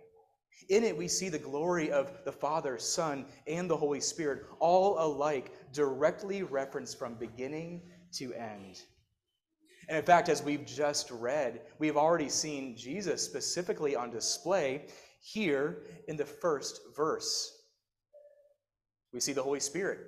In 0.69 0.83
it, 0.83 0.97
we 0.97 1.07
see 1.07 1.29
the 1.29 1.37
glory 1.37 1.91
of 1.91 2.11
the 2.25 2.31
Father, 2.31 2.79
Son, 2.79 3.25
and 3.45 3.69
the 3.69 3.77
Holy 3.77 4.01
Spirit, 4.01 4.45
all 4.59 4.97
alike, 4.99 5.53
directly 5.71 6.43
referenced 6.43 6.97
from 6.97 7.15
beginning 7.15 7.83
to 8.13 8.33
end. 8.33 8.81
And 9.87 9.97
in 9.97 10.03
fact, 10.03 10.27
as 10.27 10.43
we've 10.43 10.65
just 10.65 11.11
read, 11.11 11.61
we've 11.79 11.95
already 11.95 12.27
seen 12.27 12.75
Jesus 12.75 13.23
specifically 13.23 13.95
on 13.95 14.09
display 14.09 14.87
here 15.21 15.83
in 16.07 16.17
the 16.17 16.25
first 16.25 16.81
verse. 16.95 17.53
We 19.13 19.19
see 19.19 19.33
the 19.33 19.43
Holy 19.43 19.61
Spirit 19.61 19.99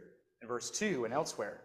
in 0.42 0.48
verse 0.48 0.72
2 0.72 1.06
and 1.06 1.14
elsewhere. 1.14 1.62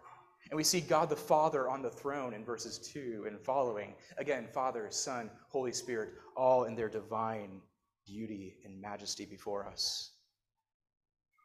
And 0.51 0.57
we 0.57 0.65
see 0.65 0.81
God 0.81 1.09
the 1.09 1.17
Father 1.17 1.69
on 1.69 1.83
the 1.83 1.91
throne 1.91 2.35
in 2.35 2.45
verses 2.45 2.79
2 2.93 3.25
and 3.27 3.41
following. 3.41 3.95
Again, 4.19 4.47
Father, 4.53 4.87
Son, 4.91 5.31
Holy 5.49 5.73
Spirit, 5.73 6.11
all 6.37 6.65
in 6.65 6.75
their 6.75 6.89
divine 6.89 7.61
beauty 8.07 8.57
and 8.65 8.81
majesty 8.81 9.25
before 9.25 9.67
us. 9.67 10.13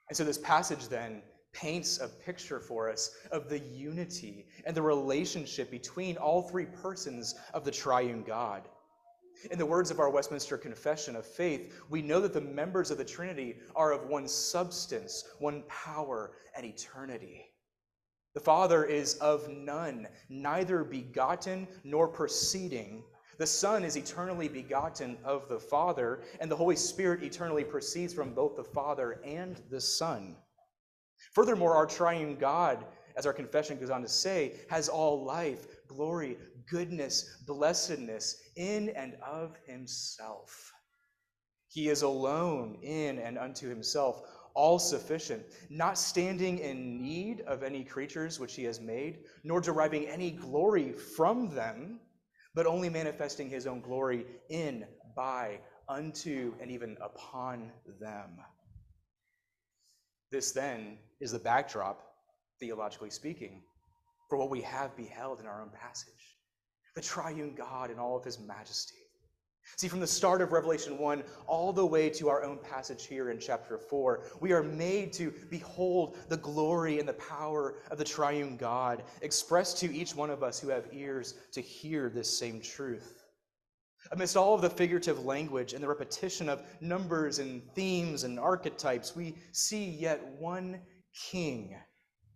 And 0.09 0.17
so 0.17 0.23
this 0.23 0.37
passage 0.37 0.87
then 0.89 1.21
paints 1.53 1.99
a 1.99 2.07
picture 2.07 2.59
for 2.59 2.89
us 2.89 3.11
of 3.31 3.49
the 3.49 3.59
unity 3.59 4.47
and 4.65 4.75
the 4.75 4.81
relationship 4.81 5.71
between 5.71 6.17
all 6.17 6.43
three 6.43 6.65
persons 6.65 7.35
of 7.53 7.63
the 7.63 7.71
triune 7.71 8.23
God. 8.23 8.67
In 9.51 9.57
the 9.57 9.65
words 9.65 9.89
of 9.89 9.99
our 9.99 10.09
Westminster 10.09 10.57
Confession 10.57 11.15
of 11.15 11.25
Faith, 11.25 11.73
we 11.89 12.01
know 12.01 12.19
that 12.19 12.33
the 12.33 12.41
members 12.41 12.91
of 12.91 12.97
the 12.97 13.05
Trinity 13.05 13.55
are 13.75 13.93
of 13.93 14.07
one 14.07 14.27
substance, 14.27 15.23
one 15.39 15.63
power, 15.69 16.33
and 16.55 16.65
eternity. 16.65 17.45
The 18.39 18.45
Father 18.45 18.85
is 18.85 19.15
of 19.15 19.49
none, 19.49 20.07
neither 20.29 20.85
begotten 20.85 21.67
nor 21.83 22.07
proceeding, 22.07 23.03
the 23.37 23.45
Son 23.45 23.83
is 23.83 23.97
eternally 23.97 24.47
begotten 24.47 25.17
of 25.25 25.49
the 25.49 25.59
Father, 25.59 26.21
and 26.39 26.49
the 26.49 26.55
Holy 26.55 26.77
Spirit 26.77 27.21
eternally 27.21 27.65
proceeds 27.65 28.13
from 28.13 28.33
both 28.33 28.55
the 28.55 28.63
Father 28.63 29.19
and 29.25 29.61
the 29.69 29.81
Son. 29.81 30.37
Furthermore, 31.33 31.75
our 31.75 31.85
triune 31.85 32.37
God, 32.37 32.85
as 33.17 33.25
our 33.25 33.33
confession 33.33 33.77
goes 33.77 33.89
on 33.89 34.01
to 34.03 34.07
say, 34.07 34.61
has 34.69 34.87
all 34.87 35.25
life, 35.25 35.67
glory, 35.89 36.37
goodness, 36.71 37.43
blessedness 37.45 38.41
in 38.55 38.87
and 38.91 39.15
of 39.15 39.57
himself. 39.67 40.71
He 41.67 41.89
is 41.89 42.03
alone 42.03 42.79
in 42.83 43.19
and 43.19 43.37
unto 43.37 43.67
himself, 43.67 44.21
all 44.55 44.79
sufficient, 44.79 45.43
not 45.69 45.97
standing 45.97 46.59
in 46.59 47.01
need 47.01 47.41
of 47.41 47.63
any 47.63 47.83
creatures 47.83 48.39
which 48.39 48.55
he 48.55 48.63
has 48.63 48.79
made, 48.79 49.19
nor 49.43 49.61
deriving 49.61 50.05
any 50.07 50.31
glory 50.31 50.93
from 50.93 51.53
them 51.53 51.99
but 52.55 52.65
only 52.65 52.89
manifesting 52.89 53.49
his 53.49 53.67
own 53.67 53.81
glory 53.81 54.25
in, 54.49 54.85
by, 55.15 55.59
unto, 55.87 56.53
and 56.61 56.71
even 56.71 56.97
upon 57.01 57.71
them. 57.99 58.37
This 60.31 60.51
then 60.51 60.97
is 61.19 61.31
the 61.31 61.39
backdrop, 61.39 62.01
theologically 62.59 63.09
speaking, 63.09 63.63
for 64.29 64.37
what 64.37 64.49
we 64.49 64.61
have 64.61 64.95
beheld 64.97 65.39
in 65.39 65.45
our 65.45 65.61
own 65.61 65.69
passage 65.69 66.35
the 66.95 67.01
triune 67.01 67.53
God 67.55 67.91
in 67.91 67.99
all 67.99 68.17
of 68.17 68.25
his 68.25 68.39
majesty. 68.39 68.98
See, 69.77 69.87
from 69.87 69.99
the 69.99 70.07
start 70.07 70.41
of 70.41 70.51
Revelation 70.51 70.97
1 70.97 71.23
all 71.47 71.71
the 71.71 71.85
way 71.85 72.09
to 72.09 72.29
our 72.29 72.43
own 72.43 72.57
passage 72.57 73.05
here 73.05 73.29
in 73.29 73.39
chapter 73.39 73.77
4, 73.77 74.23
we 74.41 74.51
are 74.51 74.63
made 74.63 75.13
to 75.13 75.33
behold 75.49 76.17
the 76.27 76.37
glory 76.37 76.99
and 76.99 77.07
the 77.07 77.13
power 77.13 77.75
of 77.89 77.97
the 77.97 78.03
triune 78.03 78.57
God 78.57 79.03
expressed 79.21 79.77
to 79.79 79.93
each 79.93 80.15
one 80.15 80.29
of 80.29 80.43
us 80.43 80.59
who 80.59 80.69
have 80.69 80.89
ears 80.91 81.35
to 81.53 81.61
hear 81.61 82.09
this 82.09 82.37
same 82.37 82.61
truth. 82.61 83.23
Amidst 84.11 84.37
all 84.37 84.55
of 84.55 84.61
the 84.61 84.69
figurative 84.69 85.25
language 85.25 85.73
and 85.73 85.83
the 85.83 85.87
repetition 85.87 86.49
of 86.49 86.63
numbers 86.81 87.39
and 87.39 87.61
themes 87.75 88.23
and 88.23 88.39
archetypes, 88.39 89.15
we 89.15 89.35
see 89.51 89.89
yet 89.89 90.25
one 90.39 90.81
king 91.31 91.75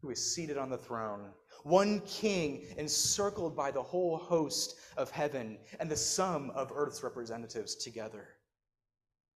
who 0.02 0.10
is 0.10 0.36
seated 0.36 0.58
on 0.58 0.70
the 0.70 0.78
throne 0.78 1.32
one 1.64 2.02
king 2.02 2.66
encircled 2.78 3.56
by 3.56 3.72
the 3.72 3.82
whole 3.82 4.18
host 4.18 4.76
of 4.98 5.10
heaven 5.12 5.58
and 5.80 5.90
the 5.90 5.98
sum 5.98 6.52
of 6.52 6.72
earth's 6.76 7.04
representatives 7.04 7.76
together. 7.76 8.28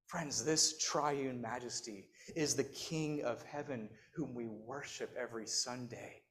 Friends, 0.08 0.46
this 0.46 0.78
triune 0.78 1.42
majesty 1.42 2.08
is 2.34 2.56
the 2.56 2.64
King 2.64 3.24
of 3.24 3.44
heaven 3.44 3.90
whom 4.14 4.34
we 4.34 4.48
worship 4.48 5.14
every 5.20 5.46
Sunday. 5.46 6.22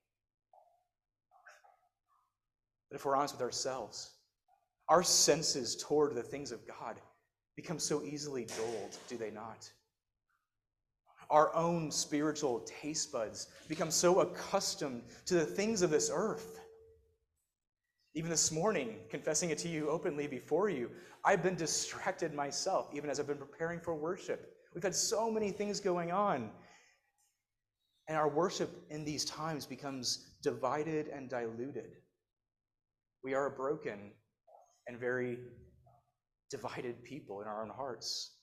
But 2.91 2.97
if 2.97 3.05
we're 3.05 3.17
honest 3.17 3.35
with 3.35 3.43
ourselves, 3.43 4.13
our 4.89 5.03
senses 5.03 5.77
toward 5.77 6.15
the 6.15 6.23
things 6.23 6.53
of 6.53 6.67
God 6.67 7.01
become 7.55 7.79
so 7.79 8.03
easily 8.03 8.47
dulled, 8.47 8.97
do 9.09 9.19
they 9.19 9.31
not? 9.31 9.71
Our 11.31 11.55
own 11.55 11.91
spiritual 11.91 12.61
taste 12.61 13.13
buds 13.13 13.49
become 13.69 13.91
so 13.91 14.21
accustomed 14.21 15.03
to 15.27 15.35
the 15.35 15.45
things 15.45 15.83
of 15.83 15.91
this 15.91 16.11
earth. 16.13 16.61
Even 18.15 18.31
this 18.31 18.51
morning, 18.51 18.97
confessing 19.11 19.51
it 19.51 19.59
to 19.59 19.69
you 19.69 19.91
openly 19.91 20.27
before 20.27 20.71
you, 20.71 20.91
I've 21.25 21.43
been 21.43 21.57
distracted 21.57 22.33
myself, 22.33 22.89
even 22.95 23.11
as 23.11 23.21
I've 23.21 23.27
been 23.27 23.37
preparing 23.37 23.81
for 23.81 23.95
worship. 23.95 24.55
We've 24.75 24.83
had 24.83 24.95
so 24.95 25.31
many 25.31 25.51
things 25.51 25.81
going 25.81 26.13
on. 26.13 26.51
And 28.09 28.17
our 28.17 28.29
worship 28.29 28.71
in 28.91 29.05
these 29.05 29.25
times 29.25 29.67
becomes 29.67 30.37
divided 30.43 31.09
and 31.09 31.29
diluted. 31.29 31.97
We 33.25 33.35
are 33.35 33.47
a 33.47 33.51
broken 33.51 34.13
and 34.87 35.01
very 35.01 35.39
divided 36.51 37.03
people 37.03 37.41
in 37.41 37.49
our 37.49 37.63
own 37.63 37.71
hearts. 37.71 38.36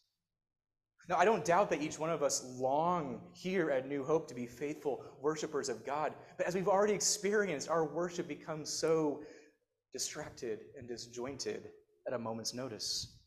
Now, 1.10 1.18
I 1.18 1.26
don't 1.26 1.44
doubt 1.44 1.70
that 1.72 1.82
each 1.82 2.00
one 2.00 2.10
of 2.10 2.24
us 2.24 2.46
long 2.58 3.22
here 3.34 3.70
at 3.70 3.88
New 3.88 4.04
Hope 4.04 4.28
to 4.30 4.36
be 4.36 4.46
faithful 4.46 5.04
worshipers 5.22 5.68
of 5.68 5.86
God. 5.86 6.14
But 6.38 6.48
as 6.48 6.56
we've 6.56 6.70
already 6.70 6.94
experienced, 6.94 7.70
our 7.70 7.86
worship 7.86 8.28
becomes 8.28 8.70
so 8.70 9.24
distracted 9.92 10.60
and 10.78 10.88
disjointed 10.88 11.70
at 12.08 12.14
a 12.14 12.20
moment's 12.20 12.54
notice. 12.54 13.18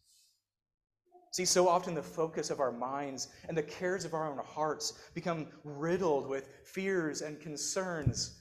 See, 1.33 1.45
so 1.45 1.69
often 1.69 1.95
the 1.95 2.03
focus 2.03 2.49
of 2.49 2.61
our 2.61 2.73
minds 2.73 3.29
and 3.47 3.57
the 3.57 3.63
cares 3.63 4.07
of 4.07 4.15
our 4.15 4.27
own 4.27 4.39
hearts 4.39 4.95
become 5.13 5.49
riddled 5.65 6.27
with 6.27 6.49
fears 6.65 7.21
and 7.21 7.39
concerns. 7.39 8.39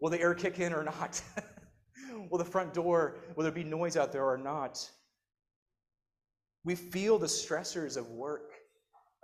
Will 0.00 0.10
the 0.10 0.20
air 0.20 0.34
kick 0.34 0.60
in 0.60 0.72
or 0.72 0.84
not? 0.84 1.20
will 2.30 2.38
the 2.38 2.44
front 2.44 2.72
door, 2.72 3.16
will 3.34 3.42
there 3.42 3.50
be 3.50 3.64
noise 3.64 3.96
out 3.96 4.12
there 4.12 4.24
or 4.24 4.38
not? 4.38 4.88
We 6.64 6.76
feel 6.76 7.18
the 7.18 7.26
stressors 7.26 7.96
of 7.96 8.08
work, 8.10 8.52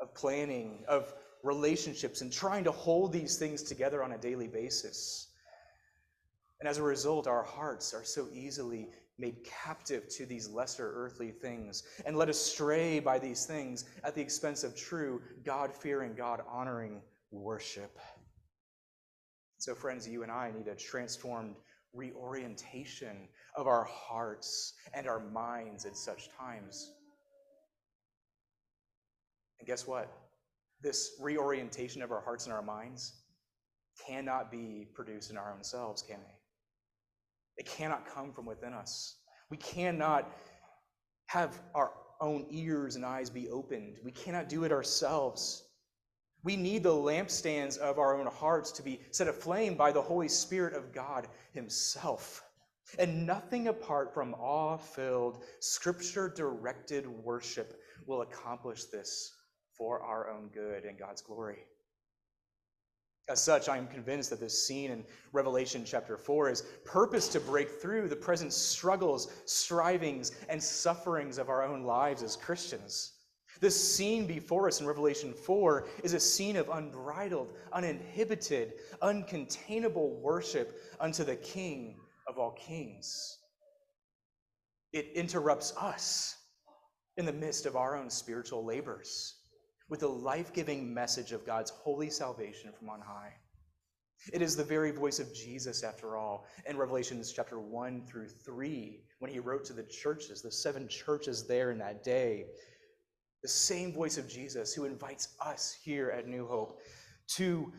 of 0.01 0.15
planning, 0.15 0.85
of 0.89 1.15
relationships, 1.43 2.21
and 2.21 2.33
trying 2.33 2.65
to 2.65 2.71
hold 2.71 3.13
these 3.13 3.37
things 3.37 3.63
together 3.63 4.03
on 4.03 4.13
a 4.13 4.19
daily 4.19 4.49
basis. 4.49 5.29
And 6.61 6.69
as 6.69 6.79
a 6.79 6.83
result, 6.83 7.27
our 7.27 7.43
hearts 7.43 7.93
are 7.93 8.05
so 8.05 8.29
easily 8.33 8.89
made 9.19 9.45
captive 9.45 10.09
to 10.09 10.27
these 10.27 10.49
lesser 10.49 10.93
earthly 10.95 11.31
things 11.31 11.85
and 12.05 12.17
led 12.17 12.29
astray 12.29 12.99
by 12.99 13.19
these 13.19 13.47
things 13.47 13.85
at 14.03 14.15
the 14.15 14.21
expense 14.21 14.65
of 14.65 14.77
true 14.77 15.21
God 15.45 15.73
fearing, 15.73 16.15
God 16.15 16.43
honoring 16.49 17.01
worship. 17.31 17.99
So, 19.59 19.75
friends, 19.75 20.09
you 20.09 20.23
and 20.23 20.33
I 20.33 20.51
need 20.51 20.69
a 20.69 20.75
transformed 20.75 21.57
reorientation 21.93 23.29
of 23.55 23.67
our 23.67 23.85
hearts 23.85 24.75
and 24.93 25.07
our 25.07 25.21
minds 25.21 25.85
at 25.85 25.97
such 25.97 26.29
times. 26.37 26.93
And 29.59 29.67
guess 29.67 29.87
what? 29.87 30.11
This 30.83 31.13
reorientation 31.21 32.03
of 32.03 32.13
our 32.13 32.21
hearts 32.21 32.45
and 32.45 32.53
our 32.53 32.63
minds 32.63 33.23
cannot 34.07 34.51
be 34.51 34.89
produced 34.95 35.31
in 35.31 35.37
our 35.37 35.53
own 35.53 35.63
selves, 35.63 36.03
can 36.03 36.17
it? 36.17 36.35
It 37.57 37.67
cannot 37.67 38.07
come 38.07 38.33
from 38.33 38.47
within 38.47 38.73
us. 38.73 39.17
We 39.51 39.57
cannot 39.57 40.31
have 41.27 41.61
our 41.75 41.93
own 42.21 42.47
ears 42.51 42.97
and 42.97 43.05
eyes 43.05 43.31
be 43.31 43.49
opened. 43.49 43.97
We 44.05 44.13
cannot 44.13 44.49
do 44.49 44.65
it 44.65 44.73
ourselves. 44.73 45.63
We 46.43 46.57
need 46.57 46.83
the 46.83 46.91
lampstands 46.91 47.79
of 47.79 47.99
our 47.99 48.19
own 48.19 48.27
hearts 48.27 48.71
to 48.73 48.83
be 48.83 49.01
set 49.13 49.29
aflame 49.29 49.77
by 49.77 49.93
the 49.93 50.03
Holy 50.03 50.29
Spirit 50.29 50.75
of 50.75 50.93
God 50.93 51.29
Himself. 51.53 52.43
And 52.99 53.27
nothing 53.27 53.69
apart 53.69 54.13
from 54.13 54.35
awe 54.35 54.77
filled, 54.77 55.45
scripture 55.61 56.29
directed 56.29 57.07
worship 57.07 57.81
will 58.07 58.23
accomplish 58.23 58.85
this 58.85 59.33
for 59.77 60.01
our 60.03 60.31
own 60.31 60.49
good 60.49 60.85
and 60.85 60.99
God's 60.99 61.23
glory. 61.23 61.65
As 63.29 63.43
such, 63.43 63.71
I 63.71 63.79
am 63.79 63.87
convinced 63.87 64.29
that 64.31 64.41
this 64.41 64.67
scene 64.67 64.91
in 64.91 65.05
Revelation 65.33 65.83
chapter 65.87 66.19
4 66.19 66.51
is 66.51 66.63
purpose 66.85 67.27
to 67.29 67.41
break 67.41 67.71
through 67.71 68.09
the 68.09 68.17
present 68.17 68.53
struggles, 68.53 69.33
strivings, 69.47 70.33
and 70.51 70.63
sufferings 70.63 71.39
of 71.39 71.49
our 71.49 71.63
own 71.63 71.85
lives 71.85 72.23
as 72.23 72.37
Christians. 72.37 73.13
This 73.61 73.97
scene 73.97 74.27
before 74.27 74.69
us 74.69 74.81
in 74.81 74.87
Revelation 74.87 75.33
4 75.33 75.87
is 76.03 76.13
a 76.13 76.21
scene 76.21 76.57
of 76.57 76.69
unbridled, 76.69 77.57
uninhibited, 77.73 78.75
uncontainable 79.01 80.21
worship 80.21 80.83
unto 81.01 81.25
the 81.25 81.37
King 81.37 81.97
of 82.29 82.39
all 82.39 82.53
kings. 82.53 83.39
It 84.93 85.13
interrupts 85.15 85.75
us 85.79 86.37
in 87.17 87.25
the 87.25 87.33
midst 87.33 87.65
of 87.65 87.75
our 87.75 87.97
own 87.97 88.11
spiritual 88.11 88.65
labors 88.67 89.44
with 89.89 90.01
the 90.01 90.09
life 90.09 90.53
giving 90.53 90.93
message 90.93 91.33
of 91.33 91.47
God's 91.47 91.71
holy 91.71 92.11
salvation 92.11 92.73
from 92.73 92.89
on 92.89 93.01
high. 93.01 93.35
It 94.33 94.41
is 94.41 94.57
the 94.57 94.65
very 94.65 94.91
voice 94.91 95.19
of 95.19 95.35
Jesus, 95.35 95.83
after 95.83 96.17
all, 96.17 96.47
in 96.67 96.79
Revelations 96.79 97.33
chapter 97.33 97.61
1 97.61 98.07
through 98.07 98.29
3, 98.29 99.01
when 99.19 99.31
he 99.31 99.39
wrote 99.39 99.65
to 99.67 99.75
the 99.75 99.83
churches, 99.83 100.41
the 100.41 100.51
seven 100.51 100.89
churches 100.89 101.47
there 101.47 101.71
in 101.71 101.79
that 101.79 102.03
day. 102.03 102.47
The 103.43 103.49
same 103.49 103.93
voice 103.93 104.17
of 104.17 104.29
Jesus 104.29 104.73
who 104.73 104.87
invites 104.87 105.37
us 105.45 105.77
here 105.83 106.11
at 106.11 106.27
New 106.27 106.47
Hope 106.47 106.81
to 107.37 107.71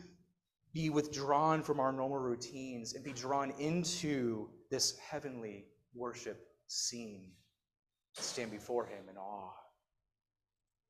be 0.72 0.90
withdrawn 0.90 1.62
from 1.62 1.80
our 1.80 1.90
normal 1.90 2.18
routines 2.18 2.94
and 2.94 3.02
be 3.02 3.12
drawn 3.12 3.50
into 3.58 4.48
this 4.70 4.96
heavenly 4.98 5.64
worship 5.94 6.46
scene, 6.68 7.32
stand 8.12 8.52
before 8.52 8.86
him 8.86 9.08
in 9.10 9.16
awe. 9.16 9.52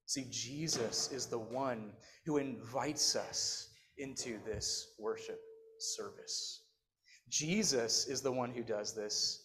See, 0.07 0.27
Jesus 0.31 1.11
is 1.11 1.27
the 1.27 1.38
one 1.38 1.92
who 2.25 2.37
invites 2.37 3.16
us 3.16 3.69
into 3.99 4.38
this 4.45 4.95
worship 4.99 5.40
service. 5.79 6.62
Jesus 7.29 8.07
is 8.07 8.23
the 8.23 8.31
one 8.31 8.51
who 8.51 8.62
does 8.62 8.95
this. 8.95 9.42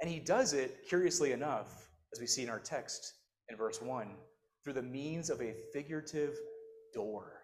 And 0.00 0.10
he 0.10 0.18
does 0.18 0.52
it, 0.52 0.86
curiously 0.88 1.32
enough, 1.32 1.88
as 2.12 2.20
we 2.20 2.26
see 2.26 2.42
in 2.42 2.50
our 2.50 2.60
text 2.60 3.14
in 3.48 3.56
verse 3.56 3.80
1, 3.80 4.08
through 4.62 4.74
the 4.74 4.82
means 4.82 5.30
of 5.30 5.40
a 5.40 5.54
figurative 5.72 6.36
door. 6.92 7.40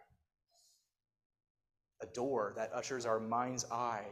A 2.03 2.07
door 2.07 2.53
that 2.57 2.73
ushers 2.75 3.07
our 3.07 3.19
mind's 3.19 3.65
eye 3.71 4.07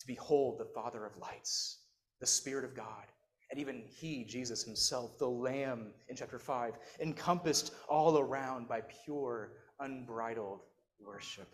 to 0.00 0.06
behold 0.06 0.58
the 0.58 0.72
Father 0.74 1.04
of 1.04 1.18
lights, 1.18 1.80
the 2.20 2.26
Spirit 2.26 2.64
of 2.64 2.74
God, 2.74 3.04
and 3.50 3.60
even 3.60 3.82
he, 3.88 4.24
Jesus 4.24 4.64
himself, 4.64 5.18
the 5.18 5.28
Lamb 5.28 5.92
in 6.08 6.16
chapter 6.16 6.38
5, 6.38 6.74
encompassed 7.00 7.74
all 7.88 8.18
around 8.18 8.68
by 8.68 8.82
pure, 9.04 9.52
unbridled 9.80 10.62
worship. 10.98 11.48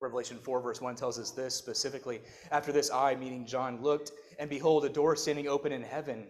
Revelation 0.00 0.38
4, 0.38 0.60
verse 0.60 0.80
1 0.80 0.96
tells 0.96 1.18
us 1.18 1.30
this 1.30 1.54
specifically. 1.54 2.20
After 2.50 2.72
this, 2.72 2.90
I, 2.90 3.14
meaning 3.14 3.46
John, 3.46 3.82
looked, 3.82 4.12
and 4.38 4.50
behold, 4.50 4.84
a 4.84 4.88
door 4.88 5.14
standing 5.14 5.46
open 5.46 5.70
in 5.70 5.82
heaven. 5.82 6.26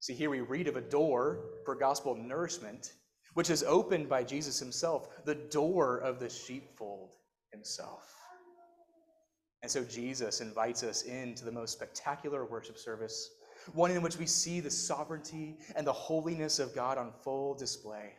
See, 0.00 0.14
here 0.14 0.30
we 0.30 0.40
read 0.40 0.68
of 0.68 0.76
a 0.76 0.80
door 0.80 1.40
for 1.64 1.74
gospel 1.74 2.14
nourishment, 2.14 2.92
which 3.34 3.50
is 3.50 3.64
opened 3.64 4.08
by 4.08 4.22
Jesus 4.22 4.58
himself, 4.58 5.24
the 5.24 5.34
door 5.34 5.98
of 5.98 6.20
the 6.20 6.28
sheepfold 6.28 7.14
himself. 7.50 8.23
And 9.64 9.70
so 9.70 9.82
Jesus 9.82 10.42
invites 10.42 10.82
us 10.82 11.04
into 11.04 11.46
the 11.46 11.50
most 11.50 11.72
spectacular 11.72 12.44
worship 12.44 12.76
service, 12.76 13.30
one 13.72 13.90
in 13.90 14.02
which 14.02 14.18
we 14.18 14.26
see 14.26 14.60
the 14.60 14.70
sovereignty 14.70 15.56
and 15.74 15.86
the 15.86 15.92
holiness 15.92 16.58
of 16.58 16.74
God 16.74 16.98
on 16.98 17.14
full 17.22 17.54
display. 17.54 18.12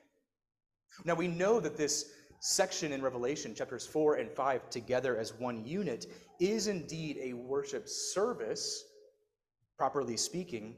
Now 1.04 1.14
we 1.14 1.28
know 1.28 1.60
that 1.60 1.78
this 1.78 2.14
section 2.40 2.92
in 2.92 3.04
Revelation, 3.04 3.54
chapters 3.54 3.86
4 3.86 4.16
and 4.16 4.32
5, 4.32 4.72
together 4.72 5.18
as 5.18 5.36
one 5.36 5.64
unit, 5.64 6.08
is 6.40 6.66
indeed 6.66 7.20
a 7.22 7.34
worship 7.34 7.88
service, 7.88 8.84
properly 9.78 10.18
speaking, 10.18 10.76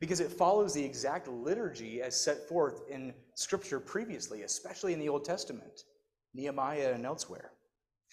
because 0.00 0.18
it 0.18 0.32
follows 0.32 0.74
the 0.74 0.84
exact 0.84 1.28
liturgy 1.28 2.02
as 2.02 2.20
set 2.20 2.48
forth 2.48 2.82
in 2.90 3.14
Scripture 3.36 3.78
previously, 3.78 4.42
especially 4.42 4.92
in 4.92 4.98
the 4.98 5.08
Old 5.08 5.24
Testament, 5.24 5.84
Nehemiah 6.34 6.94
and 6.94 7.06
elsewhere. 7.06 7.52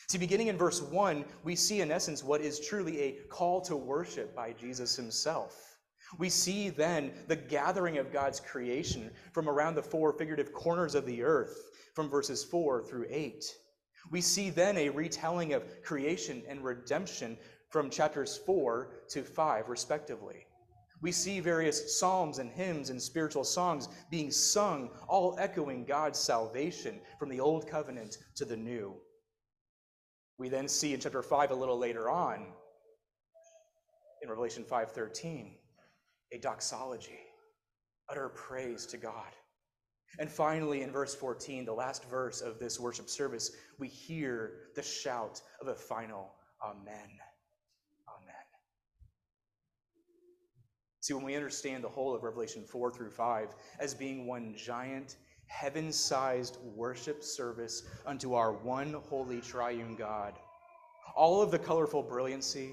See, 0.08 0.18
beginning 0.18 0.48
in 0.48 0.58
verse 0.58 0.82
1, 0.82 1.26
we 1.44 1.56
see 1.56 1.82
in 1.82 1.92
essence 1.92 2.24
what 2.24 2.42
is 2.42 2.60
truly 2.60 3.02
a 3.02 3.12
call 3.30 3.62
to 3.62 3.76
worship 3.76 4.36
by 4.36 4.54
Jesus 4.54 4.96
himself. 4.96 5.78
We 6.18 6.30
see 6.30 6.70
then 6.70 7.12
the 7.28 7.36
gathering 7.36 7.98
of 7.98 8.14
God's 8.14 8.40
creation 8.40 9.12
from 9.34 9.50
around 9.50 9.76
the 9.76 9.84
four 9.84 10.14
figurative 10.14 10.54
corners 10.54 10.96
of 10.96 11.06
the 11.06 11.24
earth, 11.24 11.72
from 11.94 12.10
verses 12.10 12.44
4 12.44 12.84
through 12.84 13.08
8. 13.10 13.44
We 14.12 14.22
see 14.22 14.50
then 14.50 14.78
a 14.78 14.90
retelling 14.90 15.54
of 15.54 15.82
creation 15.84 16.44
and 16.48 16.64
redemption 16.64 17.38
from 17.70 17.90
chapters 17.90 18.38
4 18.46 18.92
to 19.10 19.24
5, 19.24 19.68
respectively. 19.68 20.46
We 21.02 21.12
see 21.12 21.40
various 21.40 22.00
psalms 22.00 22.40
and 22.40 22.50
hymns 22.50 22.90
and 22.90 23.02
spiritual 23.02 23.44
songs 23.44 23.90
being 24.10 24.32
sung, 24.32 24.92
all 25.08 25.36
echoing 25.38 25.86
God's 25.86 26.20
salvation 26.20 27.02
from 27.20 27.30
the 27.30 27.40
old 27.40 27.68
covenant 27.68 28.18
to 28.36 28.46
the 28.46 28.58
new. 28.58 28.96
We 30.38 30.50
then 30.50 30.67
see 30.67 30.93
in 30.93 31.00
chapter 31.00 31.23
5 31.23 31.52
a 31.52 31.56
little 31.56 31.78
later 31.78 32.10
on, 32.10 32.54
in 34.21 34.30
Revelation 34.30 34.63
5:13, 34.63 35.58
a 36.32 36.38
doxology, 36.39 37.19
utter 38.10 38.30
praise 38.30 38.86
to 38.88 38.97
God. 38.97 39.32
And 40.19 40.32
finally, 40.32 40.82
in 40.82 40.91
verse 40.91 41.13
14, 41.13 41.65
the 41.65 41.73
last 41.73 42.06
verse 42.06 42.41
of 42.41 42.60
this 42.60 42.80
worship 42.80 43.10
service, 43.10 43.52
we 43.78 43.88
hear 43.88 44.69
the 44.76 44.82
shout 44.84 45.41
of 45.62 45.67
a 45.67 45.76
final 45.76 46.34
Amen. 46.63 47.19
Amen. 48.10 48.36
See, 51.02 51.13
when 51.13 51.23
we 51.23 51.36
understand 51.36 51.84
the 51.84 51.89
whole 51.89 52.15
of 52.15 52.23
Revelation 52.23 52.63
4 52.63 52.91
through 52.91 53.12
5 53.12 53.56
as 53.80 53.93
being 53.93 54.26
one 54.26 54.56
giant 54.56 55.17
heaven 55.48 55.92
sized 55.92 56.58
worship 56.76 57.24
service 57.24 57.84
unto 58.06 58.34
our 58.34 58.54
one 58.54 58.94
holy 58.94 59.42
triune 59.42 59.96
God. 59.96 60.34
All 61.16 61.42
of 61.42 61.52
the 61.52 61.60
colorful 61.60 62.04
brilliancy, 62.04 62.72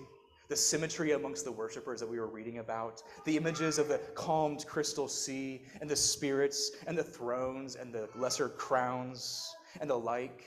the 0.49 0.57
symmetry 0.57 1.13
amongst 1.13 1.45
the 1.45 1.53
worshipers 1.53 2.01
that 2.01 2.09
we 2.09 2.21
were 2.21 2.27
reading 2.27 2.59
about, 2.59 3.03
the 3.25 3.37
images 3.37 3.79
of 3.79 3.89
the 3.89 3.99
calmed 4.15 4.67
crystal 4.67 5.09
sea, 5.09 5.63
and 5.81 5.89
the 5.89 5.97
spirits, 5.97 6.73
and 6.87 6.99
the 6.99 7.03
thrones, 7.03 7.77
and 7.77 7.93
the 7.93 8.09
lesser 8.17 8.51
crowns, 8.51 9.51
and 9.81 9.89
the 9.89 9.99
like, 9.99 10.45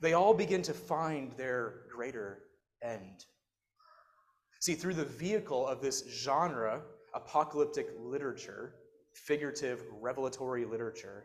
they 0.00 0.14
all 0.14 0.34
begin 0.34 0.62
to 0.62 0.74
find 0.74 1.32
their 1.32 1.84
greater 1.94 2.42
end. 2.82 3.24
See, 4.60 4.74
through 4.74 4.94
the 4.94 5.04
vehicle 5.04 5.66
of 5.66 5.80
this 5.80 6.04
genre, 6.10 6.82
apocalyptic 7.14 7.88
literature, 7.98 8.74
figurative 9.14 9.82
revelatory 10.00 10.64
literature, 10.64 11.24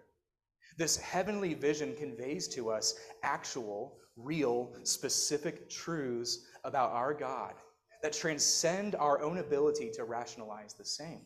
this 0.77 0.97
heavenly 0.97 1.53
vision 1.53 1.95
conveys 1.95 2.47
to 2.49 2.69
us 2.69 2.95
actual, 3.23 3.97
real, 4.15 4.73
specific 4.83 5.69
truths 5.69 6.45
about 6.63 6.91
our 6.91 7.13
God 7.13 7.53
that 8.01 8.13
transcend 8.13 8.95
our 8.95 9.21
own 9.21 9.37
ability 9.37 9.91
to 9.93 10.03
rationalize 10.03 10.73
the 10.73 10.85
same. 10.85 11.21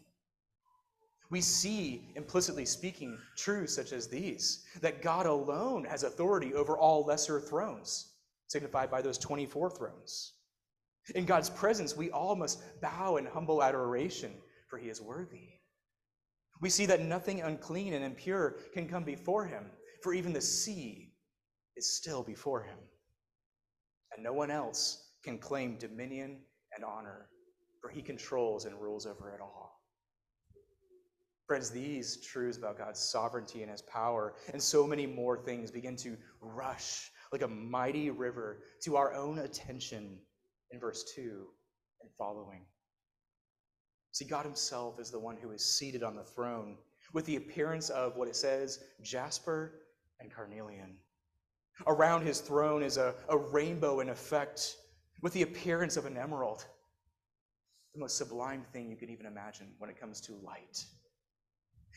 We 1.32 1.42
see, 1.42 2.12
implicitly 2.16 2.66
speaking, 2.66 3.18
truths 3.36 3.76
such 3.76 3.94
as 3.94 4.08
these 4.08 4.66
that 4.82 5.02
God 5.02 5.26
alone 5.26 5.86
has 5.86 6.04
authority 6.04 6.54
over 6.54 6.78
all 6.78 7.04
lesser 7.06 7.40
thrones, 7.40 8.14
signified 8.48 8.92
by 8.92 9.02
those 9.02 9.18
24 9.18 9.72
thrones. 9.72 10.34
In 11.16 11.26
God's 11.26 11.50
presence, 11.50 11.96
we 11.96 12.12
all 12.12 12.36
must 12.36 12.62
bow 12.82 13.18
in 13.18 13.26
humble 13.26 13.64
adoration, 13.64 14.34
for 14.68 14.78
he 14.78 14.90
is 14.90 15.02
worthy. 15.02 15.55
We 16.62 16.70
see 16.70 16.86
that 16.86 17.02
nothing 17.02 17.42
unclean 17.42 17.94
and 17.94 18.04
impure 18.04 18.58
can 18.74 18.88
come 18.88 19.04
before 19.04 19.46
him, 19.46 19.66
for 20.02 20.14
even 20.14 20.34
the 20.34 20.42
sea 20.42 21.14
is 21.76 21.98
still 21.98 22.24
before 22.24 22.64
him. 22.64 22.78
And 24.14 24.24
no 24.24 24.34
one 24.34 24.52
else 24.52 25.10
can 25.24 25.38
claim 25.38 25.78
dominion 25.78 26.38
and 26.74 26.86
honor, 26.86 27.30
for 27.82 27.90
he 27.90 28.02
controls 28.02 28.66
and 28.66 28.80
rules 28.80 29.06
over 29.06 29.34
it 29.34 29.42
all. 29.42 29.82
Friends, 31.48 31.70
these 31.70 32.18
truths 32.26 32.58
about 32.58 32.78
God's 32.78 33.00
sovereignty 33.00 33.62
and 33.62 33.70
his 33.70 33.82
power, 33.84 34.34
and 34.52 34.62
so 34.62 34.88
many 34.88 35.06
more 35.06 35.38
things, 35.38 35.70
begin 35.70 35.96
to 35.98 36.18
rush 36.42 37.12
like 37.32 37.44
a 37.44 37.48
mighty 37.48 38.10
river 38.10 38.64
to 38.84 38.96
our 38.96 39.14
own 39.14 39.40
attention 39.40 40.18
in 40.72 40.80
verse 40.80 41.04
2 41.16 41.46
and 42.02 42.10
following. 42.18 42.66
See, 44.16 44.24
God 44.24 44.46
Himself 44.46 44.98
is 44.98 45.12
the 45.12 45.20
one 45.20 45.36
who 45.36 45.52
is 45.52 45.62
seated 45.62 46.02
on 46.02 46.16
the 46.16 46.24
throne 46.24 46.78
with 47.12 47.26
the 47.26 47.36
appearance 47.36 47.90
of 47.90 48.16
what 48.16 48.30
it 48.30 48.38
says 48.38 48.80
jasper 49.02 49.82
and 50.22 50.32
carnelian. 50.32 50.96
Around 51.86 52.26
His 52.26 52.40
throne 52.40 52.82
is 52.82 52.96
a, 52.96 53.14
a 53.28 53.38
rainbow 53.38 54.00
in 54.00 54.08
effect 54.08 54.78
with 55.22 55.34
the 55.34 55.42
appearance 55.42 55.98
of 55.98 56.06
an 56.06 56.16
emerald. 56.16 56.64
The 57.94 58.00
most 58.00 58.18
sublime 58.18 58.64
thing 58.72 58.90
you 58.90 58.96
can 58.96 59.10
even 59.10 59.26
imagine 59.26 59.68
when 59.80 59.90
it 59.90 60.00
comes 60.00 60.22
to 60.22 60.32
light. 60.46 60.86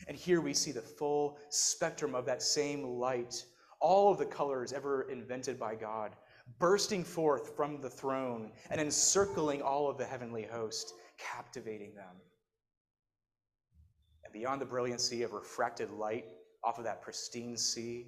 And 0.09 0.17
here 0.17 0.41
we 0.41 0.53
see 0.53 0.73
the 0.73 0.81
full 0.81 1.37
spectrum 1.47 2.15
of 2.15 2.25
that 2.25 2.43
same 2.43 2.83
light, 2.83 3.45
all 3.79 4.11
of 4.11 4.17
the 4.17 4.25
colors 4.25 4.73
ever 4.73 5.03
invented 5.03 5.57
by 5.57 5.75
God, 5.75 6.17
bursting 6.59 7.05
forth 7.05 7.55
from 7.55 7.79
the 7.79 7.89
throne 7.89 8.51
and 8.71 8.81
encircling 8.81 9.61
all 9.61 9.89
of 9.89 9.97
the 9.97 10.05
heavenly 10.05 10.43
host, 10.43 10.95
captivating 11.19 11.93
them. 11.95 12.15
And 14.23 14.33
beyond 14.33 14.61
the 14.61 14.65
brilliancy 14.65 15.23
of 15.23 15.33
refracted 15.33 15.91
light 15.91 16.25
off 16.63 16.77
of 16.77 16.83
that 16.85 17.01
pristine 17.01 17.57
sea, 17.57 18.07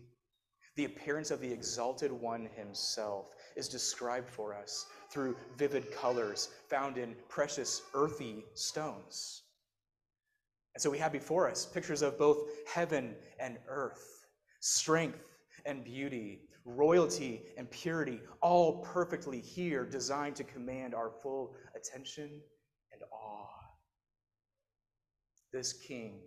the 0.76 0.86
appearance 0.86 1.32
of 1.32 1.41
the 1.41 1.52
exalted 1.52 2.12
one 2.12 2.50
himself 2.56 3.36
is 3.56 3.67
described 3.67 4.30
for 4.30 4.56
us 4.56 4.86
through 5.12 5.36
vivid 5.58 5.91
colors 5.91 6.50
found 6.69 6.97
in 6.97 7.15
precious 7.28 7.82
earthy 7.93 8.45
stones. 8.54 9.43
And 10.74 10.82
so 10.82 10.89
we 10.89 10.97
have 11.00 11.12
before 11.12 11.50
us 11.50 11.65
pictures 11.65 12.02
of 12.02 12.17
both 12.17 12.47
heaven 12.65 13.15
and 13.39 13.58
earth, 13.67 14.26
strength 14.62 15.19
and 15.65 15.84
beauty, 15.84 16.43
royalty 16.63 17.41
and 17.58 17.69
purity, 17.69 18.21
all 18.41 18.80
perfectly 18.80 19.41
here, 19.41 19.86
designed 19.86 20.38
to 20.38 20.43
command 20.45 20.95
our 20.95 21.12
full 21.21 21.54
attention 21.76 22.41
and 23.02 23.10
awe. 23.12 23.48
This 25.54 25.74
king, 25.74 26.22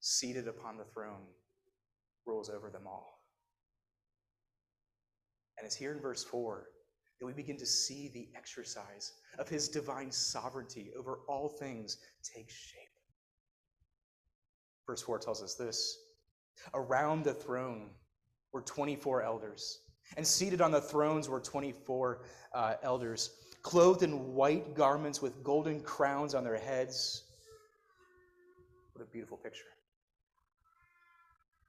seated 0.00 0.48
upon 0.48 0.76
the 0.76 0.84
throne, 0.84 1.26
rules 2.26 2.50
over 2.50 2.70
them 2.70 2.86
all. 2.86 3.20
And 5.58 5.66
it's 5.66 5.76
here 5.76 5.92
in 5.92 6.00
verse 6.00 6.24
4 6.24 6.66
that 7.18 7.26
we 7.26 7.32
begin 7.32 7.58
to 7.58 7.66
see 7.66 8.10
the 8.14 8.28
exercise 8.36 9.12
of 9.38 9.48
his 9.48 9.68
divine 9.68 10.10
sovereignty 10.10 10.90
over 10.98 11.20
all 11.28 11.48
things 11.48 11.98
take 12.22 12.48
shape. 12.48 12.80
Verse 14.86 15.02
4 15.02 15.18
tells 15.18 15.42
us 15.42 15.54
this 15.54 15.98
Around 16.74 17.24
the 17.24 17.34
throne 17.34 17.90
were 18.52 18.62
24 18.62 19.22
elders, 19.22 19.80
and 20.16 20.26
seated 20.26 20.60
on 20.60 20.70
the 20.70 20.80
thrones 20.80 21.28
were 21.28 21.40
24 21.40 22.22
uh, 22.54 22.74
elders, 22.82 23.30
clothed 23.62 24.02
in 24.02 24.34
white 24.34 24.74
garments 24.74 25.22
with 25.22 25.42
golden 25.42 25.80
crowns 25.80 26.34
on 26.34 26.44
their 26.44 26.56
heads. 26.58 27.24
What 28.92 29.02
a 29.02 29.10
beautiful 29.10 29.36
picture. 29.36 29.64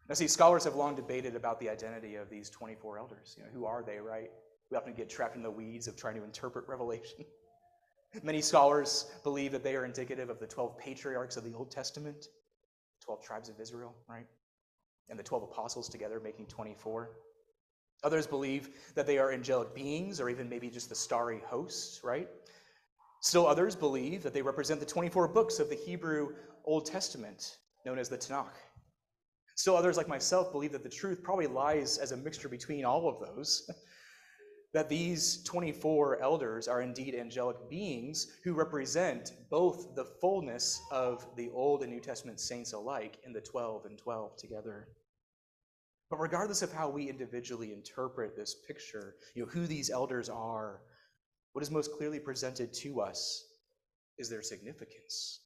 Now, 0.10 0.16
see, 0.16 0.28
scholars 0.28 0.64
have 0.66 0.76
long 0.76 0.96
debated 0.96 1.36
about 1.36 1.60
the 1.60 1.70
identity 1.70 2.16
of 2.16 2.30
these 2.30 2.50
24 2.50 2.98
elders. 2.98 3.36
You 3.38 3.44
know, 3.44 3.50
who 3.54 3.66
are 3.66 3.84
they, 3.84 3.98
right? 3.98 4.32
We 4.70 4.78
often 4.78 4.94
get 4.94 5.10
trapped 5.10 5.36
in 5.36 5.44
the 5.44 5.52
weeds 5.52 5.88
of 5.88 5.96
trying 5.96 6.16
to 6.16 6.24
interpret 6.24 6.68
Revelation. 6.68 7.26
Many 8.24 8.42
scholars 8.42 9.10
believe 9.24 9.54
that 9.54 9.64
they 9.64 9.76
are 9.76 9.86
indicative 9.86 10.30
of 10.30 10.40
the 10.40 10.48
12 10.48 10.78
patriarchs 10.78 11.38
of 11.38 11.46
the 11.46 11.54
Old 11.54 11.72
Testament, 11.72 12.28
12 13.06 13.24
tribes 13.24 13.48
of 13.48 13.60
Israel, 13.60 13.96
right? 14.10 14.26
and 15.12 15.20
the 15.20 15.24
12 15.24 15.44
apostles 15.44 15.90
together, 15.90 16.20
making 16.20 16.48
24. 16.48 17.12
Others 18.04 18.28
believe 18.28 18.70
that 18.96 19.06
they 19.06 19.18
are 19.18 19.32
angelic 19.32 19.76
beings 19.76 20.20
or 20.20 20.30
even 20.30 20.50
maybe 20.50 20.70
just 20.70 20.90
the 20.90 20.96
starry 20.96 21.42
hosts, 21.46 22.04
right? 22.04 22.28
Still 23.22 23.46
others 23.46 23.76
believe 23.76 24.24
that 24.24 24.34
they 24.34 24.42
represent 24.42 24.80
the 24.80 24.86
24 24.86 25.28
books 25.28 25.60
of 25.60 25.70
the 25.70 25.76
Hebrew 25.76 26.34
Old 26.66 26.88
Testament, 26.88 27.58
known 27.86 28.00
as 28.00 28.10
the 28.10 28.18
Tanakh. 28.18 28.58
Still 29.56 29.76
others, 29.76 29.98
like 29.98 30.08
myself, 30.08 30.52
believe 30.52 30.72
that 30.72 30.82
the 30.82 30.90
truth 30.90 31.22
probably 31.22 31.46
lies 31.46 32.00
as 32.00 32.12
a 32.12 32.18
mixture 32.18 32.50
between 32.50 32.84
all 32.84 33.08
of 33.08 33.20
those. 33.20 33.70
that 34.74 34.90
these 34.90 35.44
24 35.44 36.22
elders 36.22 36.68
are 36.68 36.82
indeed 36.82 37.14
angelic 37.14 37.58
beings 37.70 38.38
who 38.44 38.54
represent 38.54 39.34
both 39.50 39.94
the 39.96 40.06
fullness 40.06 40.82
of 40.92 41.28
the 41.36 41.50
Old 41.50 41.84
and 41.84 41.92
New 41.92 42.00
Testament 42.00 42.40
saints 42.40 42.72
alike 42.72 43.18
in 43.26 43.34
the 43.34 43.42
12 43.42 43.86
and 43.86 43.98
12 43.98 44.38
together. 44.38 44.88
But 46.12 46.20
regardless 46.20 46.62
of 46.62 46.74
how 46.74 46.90
we 46.90 47.10
individually 47.10 47.72
interpret 47.72 48.36
this 48.36 48.54
picture, 48.68 49.16
you 49.34 49.44
know, 49.44 49.50
who 49.50 49.66
these 49.66 49.90
elders 49.90 50.28
are, 50.28 50.82
what 51.54 51.64
is 51.64 51.72
most 51.72 51.94
clearly 51.94 52.20
presented 52.20 52.74
to 52.74 53.00
us 53.00 53.46
is 54.18 54.30
their 54.30 54.42
significance. 54.42 55.40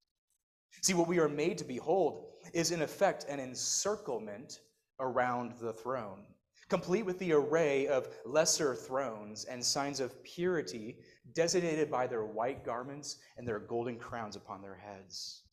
See, 0.82 0.96
what 0.96 1.08
we 1.08 1.20
are 1.20 1.30
made 1.30 1.60
to 1.60 1.64
behold 1.64 2.26
is, 2.52 2.72
in 2.72 2.82
effect, 2.82 3.26
an 3.30 3.40
encirclement 3.40 4.60
around 5.00 5.54
the 5.62 5.72
throne, 5.72 6.26
complete 6.68 7.06
with 7.06 7.20
the 7.20 7.34
array 7.34 7.86
of 7.88 8.10
lesser 8.26 8.74
thrones 8.74 9.46
and 9.46 9.64
signs 9.64 10.00
of 10.00 10.24
purity 10.24 10.98
designated 11.36 11.92
by 11.92 12.08
their 12.08 12.26
white 12.26 12.66
garments 12.66 13.18
and 13.38 13.48
their 13.48 13.60
golden 13.60 13.98
crowns 13.98 14.36
upon 14.36 14.64
their 14.64 14.76
heads. 14.76 15.44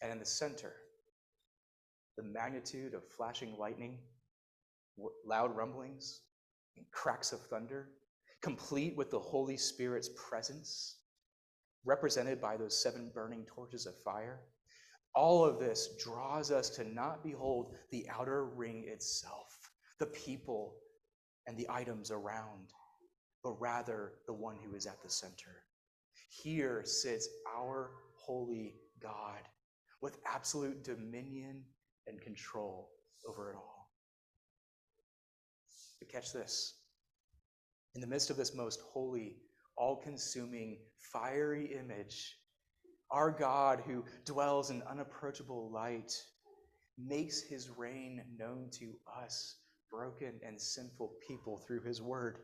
And 0.00 0.12
in 0.12 0.20
the 0.20 0.24
center, 0.24 0.74
the 2.16 2.22
magnitude 2.22 2.94
of 2.94 3.08
flashing 3.16 3.56
lightning, 3.58 3.98
loud 5.26 5.54
rumblings, 5.56 6.20
and 6.76 6.84
cracks 6.90 7.32
of 7.32 7.40
thunder, 7.40 7.88
complete 8.42 8.96
with 8.96 9.10
the 9.10 9.18
Holy 9.18 9.56
Spirit's 9.56 10.10
presence, 10.16 10.98
represented 11.84 12.40
by 12.40 12.56
those 12.56 12.82
seven 12.82 13.10
burning 13.14 13.44
torches 13.46 13.86
of 13.86 13.94
fire. 14.02 14.40
All 15.14 15.44
of 15.44 15.58
this 15.58 15.96
draws 16.02 16.50
us 16.50 16.70
to 16.70 16.84
not 16.84 17.22
behold 17.22 17.74
the 17.90 18.06
outer 18.10 18.46
ring 18.46 18.84
itself, 18.86 19.70
the 19.98 20.06
people 20.06 20.76
and 21.46 21.56
the 21.56 21.68
items 21.68 22.10
around, 22.10 22.72
but 23.42 23.60
rather 23.60 24.14
the 24.26 24.32
one 24.32 24.56
who 24.62 24.74
is 24.74 24.86
at 24.86 25.02
the 25.02 25.10
center. 25.10 25.64
Here 26.28 26.82
sits 26.84 27.28
our 27.56 27.90
holy 28.14 28.76
God 29.00 29.40
with 30.00 30.18
absolute 30.26 30.82
dominion 30.84 31.62
and 32.06 32.20
control 32.20 32.90
over 33.28 33.50
it 33.50 33.56
all. 33.56 33.90
But 35.98 36.08
catch 36.10 36.32
this. 36.32 36.74
In 37.94 38.00
the 38.00 38.06
midst 38.06 38.30
of 38.30 38.36
this 38.36 38.54
most 38.54 38.80
holy, 38.80 39.36
all 39.76 39.96
consuming, 39.96 40.78
fiery 41.12 41.76
image, 41.78 42.36
our 43.10 43.30
God, 43.30 43.82
who 43.86 44.04
dwells 44.24 44.70
in 44.70 44.82
unapproachable 44.82 45.70
light, 45.70 46.12
makes 46.98 47.42
his 47.42 47.68
reign 47.70 48.22
known 48.38 48.68
to 48.72 48.94
us, 49.22 49.56
broken 49.90 50.40
and 50.46 50.60
sinful 50.60 51.12
people, 51.26 51.58
through 51.58 51.82
his 51.82 52.00
word. 52.00 52.38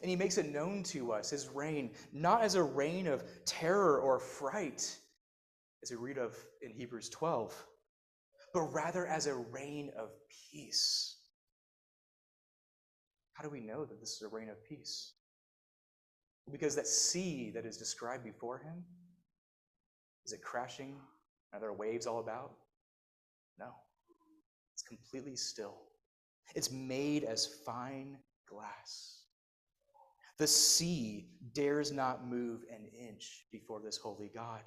And 0.00 0.10
he 0.10 0.16
makes 0.16 0.38
it 0.38 0.50
known 0.50 0.82
to 0.84 1.12
us, 1.12 1.30
his 1.30 1.48
reign, 1.48 1.90
not 2.12 2.42
as 2.42 2.54
a 2.54 2.62
reign 2.62 3.06
of 3.06 3.22
terror 3.44 4.00
or 4.00 4.18
fright, 4.18 4.96
as 5.82 5.90
we 5.90 5.96
read 5.96 6.18
of 6.18 6.36
in 6.62 6.72
Hebrews 6.72 7.10
12, 7.10 7.66
but 8.54 8.72
rather 8.72 9.04
as 9.06 9.26
a 9.26 9.34
reign 9.34 9.90
of 9.98 10.10
peace. 10.52 11.16
How 13.32 13.42
do 13.42 13.50
we 13.50 13.60
know 13.60 13.84
that 13.84 14.00
this 14.00 14.10
is 14.10 14.22
a 14.22 14.28
reign 14.28 14.48
of 14.48 14.64
peace? 14.64 15.14
Because 16.50 16.76
that 16.76 16.86
sea 16.86 17.50
that 17.54 17.66
is 17.66 17.76
described 17.76 18.22
before 18.22 18.58
him, 18.58 18.84
is 20.24 20.32
it 20.32 20.40
crashing? 20.42 20.94
Are 21.52 21.58
there 21.58 21.72
waves 21.72 22.06
all 22.06 22.20
about? 22.20 22.52
No. 23.58 23.70
It's 24.72 24.82
completely 24.82 25.34
still. 25.34 25.74
It's 26.54 26.70
made 26.70 27.24
as 27.24 27.46
fine 27.66 28.18
glass. 28.48 29.22
The 30.38 30.46
sea 30.46 31.28
dares 31.54 31.90
not 31.90 32.26
move 32.26 32.60
an 32.70 32.86
inch 32.98 33.46
before 33.50 33.80
this 33.80 33.96
holy 33.96 34.30
God. 34.34 34.62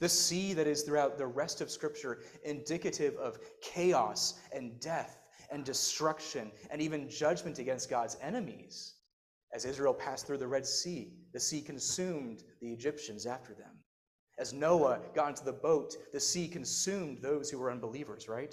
The 0.00 0.08
sea 0.08 0.52
that 0.54 0.66
is 0.66 0.82
throughout 0.82 1.18
the 1.18 1.26
rest 1.26 1.60
of 1.60 1.70
Scripture 1.70 2.20
indicative 2.44 3.16
of 3.16 3.38
chaos 3.60 4.34
and 4.52 4.78
death 4.80 5.22
and 5.50 5.64
destruction 5.64 6.50
and 6.70 6.82
even 6.82 7.08
judgment 7.08 7.58
against 7.58 7.90
God's 7.90 8.16
enemies. 8.20 8.94
As 9.52 9.64
Israel 9.64 9.94
passed 9.94 10.26
through 10.26 10.38
the 10.38 10.48
Red 10.48 10.66
Sea, 10.66 11.12
the 11.32 11.40
sea 11.40 11.60
consumed 11.62 12.42
the 12.60 12.72
Egyptians 12.72 13.24
after 13.24 13.54
them. 13.54 13.78
As 14.38 14.52
Noah 14.52 15.00
got 15.14 15.28
into 15.28 15.44
the 15.44 15.52
boat, 15.52 15.96
the 16.12 16.18
sea 16.18 16.48
consumed 16.48 17.18
those 17.22 17.48
who 17.48 17.58
were 17.58 17.70
unbelievers, 17.70 18.28
right? 18.28 18.52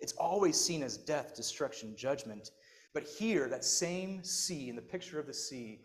It's 0.00 0.12
always 0.14 0.60
seen 0.60 0.82
as 0.82 0.98
death, 0.98 1.34
destruction, 1.34 1.96
judgment. 1.96 2.50
But 2.92 3.04
here, 3.04 3.48
that 3.48 3.64
same 3.64 4.22
sea, 4.22 4.68
in 4.68 4.76
the 4.76 4.82
picture 4.82 5.18
of 5.18 5.26
the 5.26 5.32
sea, 5.32 5.80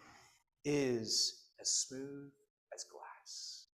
is 0.66 1.46
as 1.62 1.72
smooth 1.72 2.32
as 2.76 2.84
glass. 2.84 3.68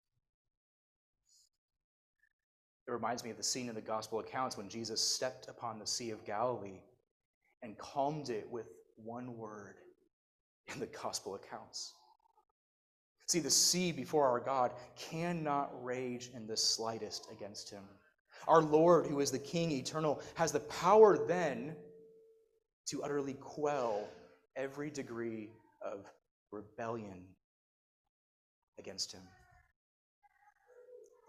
It 2.90 2.94
reminds 2.94 3.22
me 3.22 3.30
of 3.30 3.36
the 3.36 3.42
scene 3.44 3.68
in 3.68 3.76
the 3.76 3.80
gospel 3.80 4.18
accounts 4.18 4.56
when 4.56 4.68
Jesus 4.68 5.00
stepped 5.00 5.46
upon 5.46 5.78
the 5.78 5.86
Sea 5.86 6.10
of 6.10 6.24
Galilee 6.24 6.80
and 7.62 7.78
calmed 7.78 8.30
it 8.30 8.48
with 8.50 8.66
one 8.96 9.36
word 9.36 9.76
in 10.74 10.80
the 10.80 10.86
gospel 10.86 11.36
accounts. 11.36 11.94
See, 13.28 13.38
the 13.38 13.48
sea 13.48 13.92
before 13.92 14.26
our 14.26 14.40
God 14.40 14.72
cannot 14.98 15.70
rage 15.84 16.30
in 16.34 16.48
the 16.48 16.56
slightest 16.56 17.28
against 17.30 17.70
him. 17.70 17.84
Our 18.48 18.60
Lord, 18.60 19.06
who 19.06 19.20
is 19.20 19.30
the 19.30 19.38
King 19.38 19.70
eternal, 19.70 20.20
has 20.34 20.50
the 20.50 20.58
power 20.58 21.16
then 21.16 21.76
to 22.86 23.04
utterly 23.04 23.34
quell 23.34 24.08
every 24.56 24.90
degree 24.90 25.50
of 25.80 26.10
rebellion 26.50 27.22
against 28.80 29.12
him. 29.12 29.22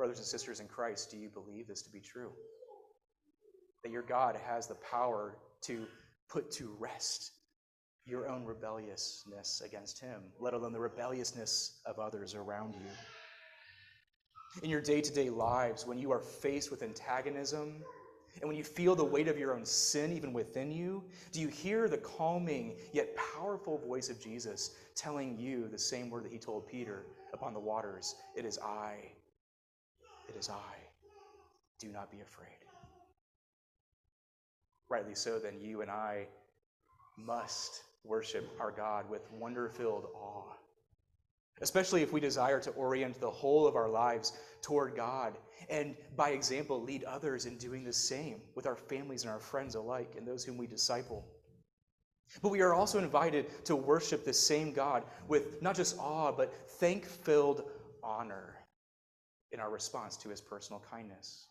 Brothers 0.02 0.18
and 0.18 0.26
sisters 0.26 0.60
in 0.60 0.68
Christ, 0.68 1.12
do 1.12 1.18
you 1.18 1.30
believe 1.30 1.68
this 1.68 1.84
to 1.84 1.92
be 1.92 2.00
true? 2.00 2.32
That 3.84 3.92
your 3.92 4.02
God 4.02 4.36
has 4.48 4.66
the 4.66 4.74
power 4.74 5.38
to 5.66 5.86
put 6.28 6.50
to 6.54 6.76
rest 6.80 7.34
your 8.08 8.28
own 8.28 8.44
rebelliousness 8.44 9.62
against 9.64 10.00
him, 10.00 10.24
let 10.40 10.56
alone 10.56 10.74
the 10.74 10.80
rebelliousness 10.80 11.82
of 11.86 12.00
others 12.00 12.34
around 12.34 12.74
you. 12.74 12.90
In 14.64 14.72
your 14.72 14.82
day 14.82 15.02
to 15.02 15.14
day 15.14 15.30
lives, 15.30 15.86
when 15.86 16.00
you 16.00 16.10
are 16.10 16.20
faced 16.20 16.72
with 16.72 16.82
antagonism, 16.82 17.84
and 18.42 18.48
when 18.48 18.58
you 18.58 18.64
feel 18.64 18.96
the 18.96 19.06
weight 19.06 19.28
of 19.28 19.38
your 19.38 19.54
own 19.54 19.64
sin 19.64 20.14
even 20.14 20.34
within 20.34 20.72
you, 20.72 21.04
do 21.32 21.40
you 21.40 21.48
hear 21.48 21.88
the 21.88 22.00
calming 22.00 22.76
yet 22.92 23.16
powerful 23.36 23.78
voice 23.78 24.10
of 24.10 24.20
Jesus 24.20 24.72
telling 24.96 25.38
you 25.38 25.68
the 25.68 25.78
same 25.78 26.10
word 26.10 26.26
that 26.26 26.32
he 26.32 26.40
told 26.40 26.68
Peter 26.68 27.06
upon 27.34 27.54
the 27.54 27.60
waters? 27.60 28.16
It 28.36 28.46
is 28.46 28.58
I. 28.58 29.12
It 30.34 30.40
is 30.40 30.50
I. 30.50 30.76
Do 31.80 31.90
not 31.90 32.10
be 32.10 32.22
afraid. 32.22 32.48
Rightly 34.88 35.16
so, 35.16 35.40
then, 35.40 35.60
you 35.60 35.82
and 35.82 35.92
I 35.92 36.28
must 37.18 37.84
worship 38.06 38.48
our 38.60 38.72
God 38.72 39.10
with 39.10 39.30
wonder 39.34 39.68
filled 39.68 40.06
awe, 40.16 40.54
especially 41.62 42.02
if 42.02 42.14
we 42.14 42.22
desire 42.22 42.62
to 42.62 42.70
orient 42.72 43.20
the 43.20 43.30
whole 43.30 43.68
of 43.68 43.76
our 43.76 43.90
lives 43.90 44.34
toward 44.62 44.96
God 44.96 45.38
and 45.70 45.96
by 46.16 46.30
example 46.30 46.82
lead 46.82 47.04
others 47.04 47.46
in 47.46 47.58
doing 47.58 47.84
the 47.84 47.94
same 47.94 48.40
with 48.56 48.66
our 48.66 48.78
families 48.78 49.24
and 49.24 49.32
our 49.32 49.40
friends 49.40 49.76
alike 49.76 50.16
and 50.18 50.26
those 50.26 50.46
whom 50.46 50.58
we 50.58 50.66
disciple. 50.66 51.26
But 52.42 52.50
we 52.50 52.62
are 52.62 52.74
also 52.74 53.00
invited 53.00 53.66
to 53.66 53.76
worship 53.76 54.24
the 54.24 54.34
same 54.34 54.72
God 54.72 55.04
with 55.28 55.62
not 55.62 55.76
just 55.76 56.00
awe, 56.00 56.32
but 56.32 56.54
thank 56.80 57.06
filled 57.06 57.70
honor 58.02 58.61
in 59.52 59.60
our 59.60 59.70
response 59.70 60.18
to 60.18 60.30
his 60.30 60.42
personal 60.42 60.82
kindness. 60.90 61.48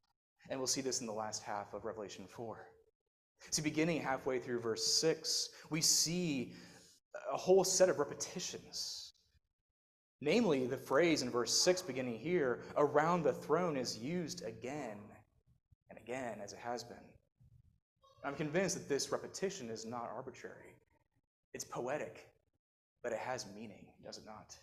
And 0.49 0.59
we'll 0.59 0.67
see 0.67 0.81
this 0.81 1.01
in 1.01 1.07
the 1.07 1.13
last 1.13 1.43
half 1.43 1.75
of 1.75 1.85
Revelation 1.85 2.27
4. 2.29 2.67
See, 3.51 3.63
beginning 3.63 4.03
halfway 4.03 4.39
through 4.39 4.61
verse 4.61 5.01
6, 5.01 5.51
we 5.71 5.81
see 5.81 6.53
a 7.33 7.37
whole 7.37 7.65
set 7.65 7.89
of 7.89 7.99
repetitions. 7.99 9.13
Namely, 10.21 10.67
the 10.67 10.77
phrase 10.77 11.23
in 11.23 11.31
verse 11.31 11.53
6 11.63 11.83
beginning 11.83 12.19
here, 12.19 12.61
around 12.77 13.23
the 13.23 13.33
throne, 13.33 13.77
is 13.77 13.97
used 13.97 14.45
again 14.45 14.99
and 15.89 15.99
again 15.99 16.39
as 16.43 16.53
it 16.53 16.59
has 16.59 16.85
been. 16.85 16.97
I'm 18.23 18.35
convinced 18.35 18.77
that 18.77 18.89
this 18.89 19.11
repetition 19.11 19.71
is 19.71 19.87
not 19.87 20.11
arbitrary. 20.15 20.77
It's 21.55 21.65
poetic, 21.65 22.29
but 23.03 23.13
it 23.13 23.19
has 23.19 23.47
meaning, 23.55 23.87
does 24.05 24.19
it 24.19 24.27
not? 24.27 24.55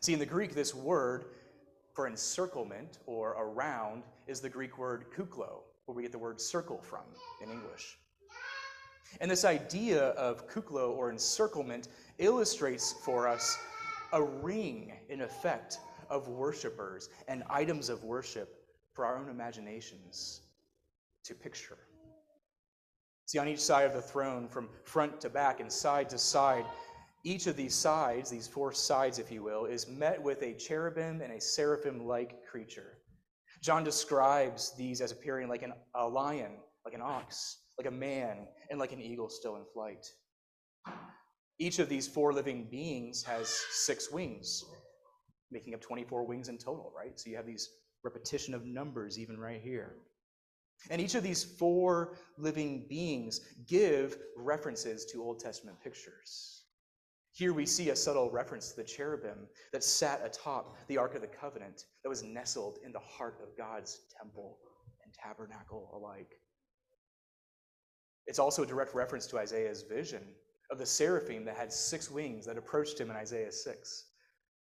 See, 0.00 0.14
in 0.14 0.18
the 0.18 0.26
Greek, 0.26 0.54
this 0.54 0.74
word 0.74 1.26
for 1.94 2.06
encirclement 2.08 2.98
or 3.06 3.30
around 3.30 4.02
is 4.26 4.40
the 4.40 4.48
Greek 4.48 4.78
word 4.78 5.06
kuklo, 5.16 5.60
where 5.86 5.94
we 5.94 6.02
get 6.02 6.12
the 6.12 6.18
word 6.18 6.40
circle 6.40 6.78
from 6.78 7.04
in 7.40 7.48
English. 7.50 7.96
And 9.20 9.30
this 9.30 9.44
idea 9.44 10.08
of 10.10 10.48
kuklo 10.48 10.90
or 10.90 11.10
encirclement 11.10 11.88
illustrates 12.18 12.92
for 13.04 13.28
us 13.28 13.56
a 14.12 14.22
ring, 14.22 14.92
in 15.08 15.20
effect, 15.22 15.78
of 16.10 16.28
worshipers 16.28 17.08
and 17.28 17.44
items 17.48 17.88
of 17.88 18.02
worship 18.04 18.64
for 18.92 19.06
our 19.06 19.16
own 19.16 19.28
imaginations 19.28 20.42
to 21.22 21.34
picture. 21.34 21.78
See, 23.26 23.38
on 23.38 23.48
each 23.48 23.60
side 23.60 23.86
of 23.86 23.94
the 23.94 24.02
throne, 24.02 24.48
from 24.48 24.68
front 24.82 25.20
to 25.22 25.30
back 25.30 25.60
and 25.60 25.72
side 25.72 26.10
to 26.10 26.18
side, 26.18 26.66
each 27.24 27.46
of 27.46 27.56
these 27.56 27.74
sides, 27.74 28.30
these 28.30 28.46
four 28.46 28.72
sides, 28.72 29.18
if 29.18 29.32
you 29.32 29.42
will, 29.42 29.64
is 29.64 29.88
met 29.88 30.22
with 30.22 30.42
a 30.42 30.54
cherubim 30.54 31.22
and 31.22 31.32
a 31.32 31.40
seraphim 31.40 32.06
like 32.06 32.44
creature. 32.44 32.98
John 33.62 33.82
describes 33.82 34.76
these 34.76 35.00
as 35.00 35.10
appearing 35.10 35.48
like 35.48 35.62
an, 35.62 35.72
a 35.94 36.06
lion, 36.06 36.52
like 36.84 36.92
an 36.92 37.00
ox, 37.02 37.60
like 37.78 37.86
a 37.86 37.90
man, 37.90 38.46
and 38.70 38.78
like 38.78 38.92
an 38.92 39.00
eagle 39.00 39.30
still 39.30 39.56
in 39.56 39.64
flight. 39.72 40.06
Each 41.58 41.78
of 41.78 41.88
these 41.88 42.06
four 42.06 42.34
living 42.34 42.68
beings 42.70 43.22
has 43.22 43.48
six 43.70 44.10
wings, 44.10 44.62
making 45.50 45.72
up 45.72 45.80
24 45.80 46.26
wings 46.26 46.48
in 46.48 46.58
total, 46.58 46.92
right? 46.94 47.18
So 47.18 47.30
you 47.30 47.36
have 47.36 47.46
these 47.46 47.70
repetition 48.02 48.52
of 48.52 48.66
numbers 48.66 49.18
even 49.18 49.38
right 49.38 49.62
here. 49.62 49.96
And 50.90 51.00
each 51.00 51.14
of 51.14 51.22
these 51.22 51.42
four 51.42 52.18
living 52.36 52.84
beings 52.90 53.40
give 53.66 54.18
references 54.36 55.06
to 55.06 55.22
Old 55.22 55.40
Testament 55.40 55.78
pictures. 55.82 56.63
Here 57.34 57.52
we 57.52 57.66
see 57.66 57.90
a 57.90 57.96
subtle 57.96 58.30
reference 58.30 58.70
to 58.70 58.76
the 58.76 58.84
cherubim 58.84 59.48
that 59.72 59.82
sat 59.82 60.24
atop 60.24 60.76
the 60.86 60.96
Ark 60.96 61.16
of 61.16 61.20
the 61.20 61.26
Covenant 61.26 61.86
that 62.04 62.08
was 62.08 62.22
nestled 62.22 62.78
in 62.84 62.92
the 62.92 63.00
heart 63.00 63.40
of 63.42 63.58
God's 63.58 64.02
temple 64.16 64.58
and 65.04 65.12
tabernacle 65.12 65.90
alike. 65.92 66.30
It's 68.28 68.38
also 68.38 68.62
a 68.62 68.66
direct 68.66 68.94
reference 68.94 69.26
to 69.26 69.38
Isaiah's 69.38 69.82
vision 69.82 70.22
of 70.70 70.78
the 70.78 70.86
seraphim 70.86 71.44
that 71.46 71.56
had 71.56 71.72
six 71.72 72.08
wings 72.08 72.46
that 72.46 72.56
approached 72.56 73.00
him 73.00 73.10
in 73.10 73.16
Isaiah 73.16 73.50
6. 73.50 74.04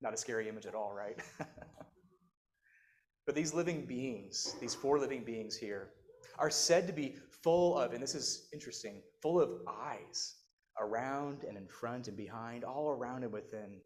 Not 0.00 0.14
a 0.14 0.16
scary 0.16 0.48
image 0.48 0.64
at 0.64 0.74
all, 0.74 0.94
right? 0.94 1.20
but 3.26 3.34
these 3.34 3.52
living 3.52 3.84
beings, 3.84 4.56
these 4.62 4.74
four 4.74 4.98
living 4.98 5.24
beings 5.24 5.58
here, 5.58 5.90
are 6.38 6.50
said 6.50 6.86
to 6.86 6.92
be 6.94 7.16
full 7.42 7.78
of, 7.78 7.92
and 7.92 8.02
this 8.02 8.14
is 8.14 8.48
interesting, 8.54 9.02
full 9.20 9.38
of 9.38 9.50
eyes 9.68 10.36
around 10.80 11.44
and 11.44 11.56
in 11.56 11.66
front 11.66 12.08
and 12.08 12.16
behind, 12.16 12.64
all 12.64 12.90
around 12.90 13.22
and 13.22 13.32
within. 13.32 13.80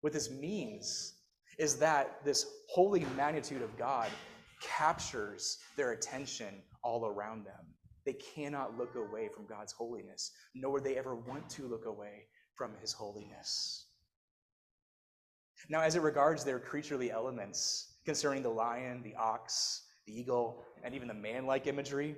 What 0.00 0.12
this 0.12 0.30
means 0.30 1.14
is 1.58 1.76
that 1.76 2.24
this 2.24 2.46
holy 2.68 3.04
magnitude 3.16 3.62
of 3.62 3.76
God 3.76 4.08
captures 4.62 5.58
their 5.76 5.92
attention 5.92 6.62
all 6.82 7.06
around 7.06 7.44
them. 7.44 7.74
They 8.06 8.14
cannot 8.14 8.78
look 8.78 8.94
away 8.94 9.28
from 9.34 9.46
God's 9.46 9.72
holiness, 9.72 10.32
nor 10.54 10.72
would 10.72 10.84
they 10.84 10.96
ever 10.96 11.14
want 11.14 11.48
to 11.50 11.66
look 11.66 11.84
away 11.86 12.26
from 12.54 12.72
his 12.80 12.92
holiness. 12.92 13.86
Now, 15.68 15.80
as 15.80 15.96
it 15.96 16.02
regards 16.02 16.44
their 16.44 16.58
creaturely 16.58 17.10
elements 17.10 17.98
concerning 18.04 18.42
the 18.42 18.48
lion, 18.48 19.02
the 19.02 19.14
ox, 19.16 19.82
the 20.06 20.18
eagle, 20.18 20.64
and 20.84 20.94
even 20.94 21.08
the 21.08 21.14
man 21.14 21.46
like 21.46 21.66
imagery, 21.66 22.16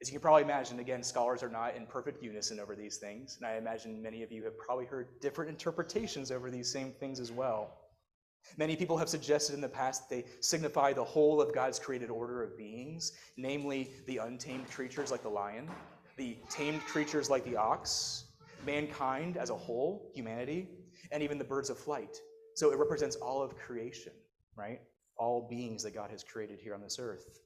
as 0.00 0.08
you 0.08 0.12
can 0.12 0.22
probably 0.22 0.42
imagine, 0.42 0.80
again, 0.80 1.02
scholars 1.02 1.42
are 1.42 1.50
not 1.50 1.76
in 1.76 1.86
perfect 1.86 2.22
unison 2.22 2.58
over 2.58 2.74
these 2.74 2.96
things, 2.96 3.36
and 3.36 3.46
I 3.46 3.56
imagine 3.56 4.00
many 4.00 4.22
of 4.22 4.32
you 4.32 4.42
have 4.44 4.56
probably 4.56 4.86
heard 4.86 5.20
different 5.20 5.50
interpretations 5.50 6.30
over 6.30 6.50
these 6.50 6.72
same 6.72 6.92
things 6.92 7.20
as 7.20 7.30
well. 7.30 7.76
Many 8.56 8.76
people 8.76 8.96
have 8.96 9.10
suggested 9.10 9.54
in 9.54 9.60
the 9.60 9.68
past 9.68 10.08
that 10.08 10.14
they 10.14 10.24
signify 10.40 10.94
the 10.94 11.04
whole 11.04 11.42
of 11.42 11.54
God's 11.54 11.78
created 11.78 12.08
order 12.08 12.42
of 12.42 12.56
beings, 12.56 13.12
namely 13.36 13.90
the 14.06 14.16
untamed 14.18 14.70
creatures 14.70 15.10
like 15.10 15.22
the 15.22 15.28
lion, 15.28 15.68
the 16.16 16.38
tamed 16.48 16.80
creatures 16.86 17.28
like 17.28 17.44
the 17.44 17.56
ox, 17.56 18.24
mankind 18.64 19.36
as 19.36 19.50
a 19.50 19.54
whole, 19.54 20.10
humanity, 20.14 20.68
and 21.12 21.22
even 21.22 21.36
the 21.36 21.44
birds 21.44 21.68
of 21.68 21.78
flight. 21.78 22.16
So 22.54 22.72
it 22.72 22.78
represents 22.78 23.16
all 23.16 23.42
of 23.42 23.56
creation, 23.56 24.12
right? 24.56 24.80
All 25.18 25.46
beings 25.48 25.82
that 25.82 25.94
God 25.94 26.10
has 26.10 26.24
created 26.24 26.58
here 26.58 26.74
on 26.74 26.80
this 26.80 26.98
earth. 26.98 27.40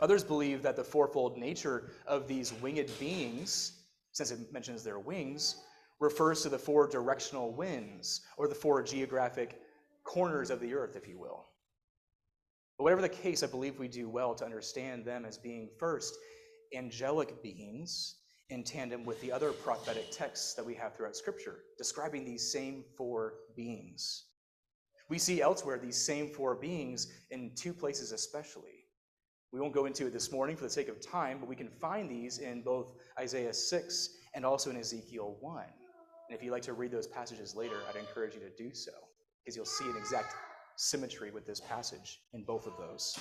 Others 0.00 0.24
believe 0.24 0.62
that 0.62 0.76
the 0.76 0.84
fourfold 0.84 1.36
nature 1.36 1.90
of 2.06 2.26
these 2.26 2.52
winged 2.54 2.90
beings, 2.98 3.84
since 4.12 4.30
it 4.30 4.52
mentions 4.52 4.82
their 4.82 4.98
wings, 4.98 5.56
refers 6.00 6.42
to 6.42 6.48
the 6.48 6.58
four 6.58 6.88
directional 6.88 7.52
winds, 7.52 8.22
or 8.36 8.48
the 8.48 8.54
four 8.54 8.82
geographic 8.82 9.60
corners 10.04 10.50
of 10.50 10.60
the 10.60 10.74
earth, 10.74 10.96
if 10.96 11.06
you 11.06 11.18
will. 11.18 11.46
But 12.76 12.84
whatever 12.84 13.02
the 13.02 13.08
case, 13.08 13.42
I 13.42 13.46
believe 13.46 13.78
we 13.78 13.88
do 13.88 14.08
well 14.08 14.34
to 14.34 14.44
understand 14.44 15.04
them 15.04 15.24
as 15.24 15.38
being 15.38 15.68
first 15.78 16.16
angelic 16.74 17.42
beings 17.42 18.16
in 18.50 18.64
tandem 18.64 19.04
with 19.04 19.20
the 19.20 19.30
other 19.32 19.52
prophetic 19.52 20.10
texts 20.10 20.54
that 20.54 20.66
we 20.66 20.74
have 20.74 20.94
throughout 20.94 21.16
Scripture, 21.16 21.60
describing 21.78 22.24
these 22.24 22.52
same 22.52 22.84
four 22.96 23.34
beings. 23.56 24.24
We 25.08 25.18
see 25.18 25.40
elsewhere 25.40 25.78
these 25.78 26.02
same 26.02 26.30
four 26.30 26.54
beings 26.54 27.06
in 27.30 27.52
two 27.54 27.72
places 27.72 28.12
especially. 28.12 28.81
We 29.52 29.60
won't 29.60 29.74
go 29.74 29.84
into 29.84 30.06
it 30.06 30.14
this 30.14 30.32
morning 30.32 30.56
for 30.56 30.64
the 30.64 30.70
sake 30.70 30.88
of 30.88 30.98
time, 30.98 31.36
but 31.38 31.46
we 31.46 31.54
can 31.56 31.68
find 31.68 32.10
these 32.10 32.38
in 32.38 32.62
both 32.62 32.94
Isaiah 33.18 33.52
6 33.52 34.08
and 34.34 34.46
also 34.46 34.70
in 34.70 34.78
Ezekiel 34.78 35.36
1. 35.40 35.64
And 36.28 36.36
if 36.38 36.42
you'd 36.42 36.52
like 36.52 36.62
to 36.62 36.72
read 36.72 36.90
those 36.90 37.06
passages 37.06 37.54
later, 37.54 37.76
I'd 37.86 37.96
encourage 37.96 38.34
you 38.34 38.40
to 38.40 38.50
do 38.56 38.72
so, 38.72 38.92
because 39.44 39.54
you'll 39.54 39.66
see 39.66 39.84
an 39.84 39.96
exact 39.98 40.34
symmetry 40.76 41.30
with 41.30 41.46
this 41.46 41.60
passage 41.60 42.20
in 42.32 42.44
both 42.44 42.66
of 42.66 42.72
those. 42.78 43.18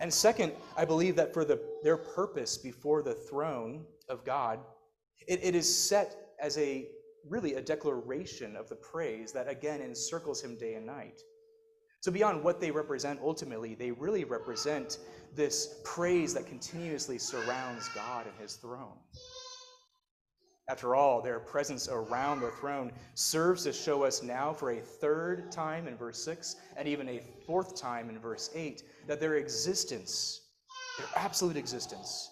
And 0.00 0.12
second, 0.12 0.52
I 0.78 0.86
believe 0.86 1.14
that 1.16 1.34
for 1.34 1.44
the, 1.44 1.60
their 1.82 1.98
purpose 1.98 2.56
before 2.56 3.02
the 3.02 3.14
throne 3.14 3.84
of 4.08 4.24
God, 4.24 4.60
it, 5.28 5.40
it 5.42 5.54
is 5.54 5.88
set 5.88 6.16
as 6.40 6.56
a 6.56 6.88
really 7.28 7.54
a 7.54 7.60
declaration 7.60 8.56
of 8.56 8.70
the 8.70 8.76
praise 8.76 9.30
that 9.32 9.48
again 9.48 9.82
encircles 9.82 10.42
him 10.42 10.56
day 10.56 10.74
and 10.74 10.86
night. 10.86 11.20
So, 12.04 12.12
beyond 12.12 12.44
what 12.44 12.60
they 12.60 12.70
represent 12.70 13.18
ultimately, 13.22 13.74
they 13.74 13.90
really 13.90 14.24
represent 14.24 14.98
this 15.34 15.80
praise 15.84 16.34
that 16.34 16.46
continuously 16.46 17.16
surrounds 17.16 17.88
God 17.94 18.26
and 18.26 18.36
his 18.38 18.56
throne. 18.56 18.98
After 20.68 20.94
all, 20.94 21.22
their 21.22 21.40
presence 21.40 21.88
around 21.88 22.40
the 22.40 22.50
throne 22.50 22.92
serves 23.14 23.62
to 23.62 23.72
show 23.72 24.04
us 24.04 24.22
now 24.22 24.52
for 24.52 24.72
a 24.72 24.82
third 24.82 25.50
time 25.50 25.88
in 25.88 25.96
verse 25.96 26.22
6 26.22 26.56
and 26.76 26.86
even 26.86 27.08
a 27.08 27.22
fourth 27.46 27.74
time 27.74 28.10
in 28.10 28.18
verse 28.18 28.50
8 28.54 28.82
that 29.06 29.18
their 29.18 29.36
existence, 29.36 30.42
their 30.98 31.08
absolute 31.16 31.56
existence, 31.56 32.28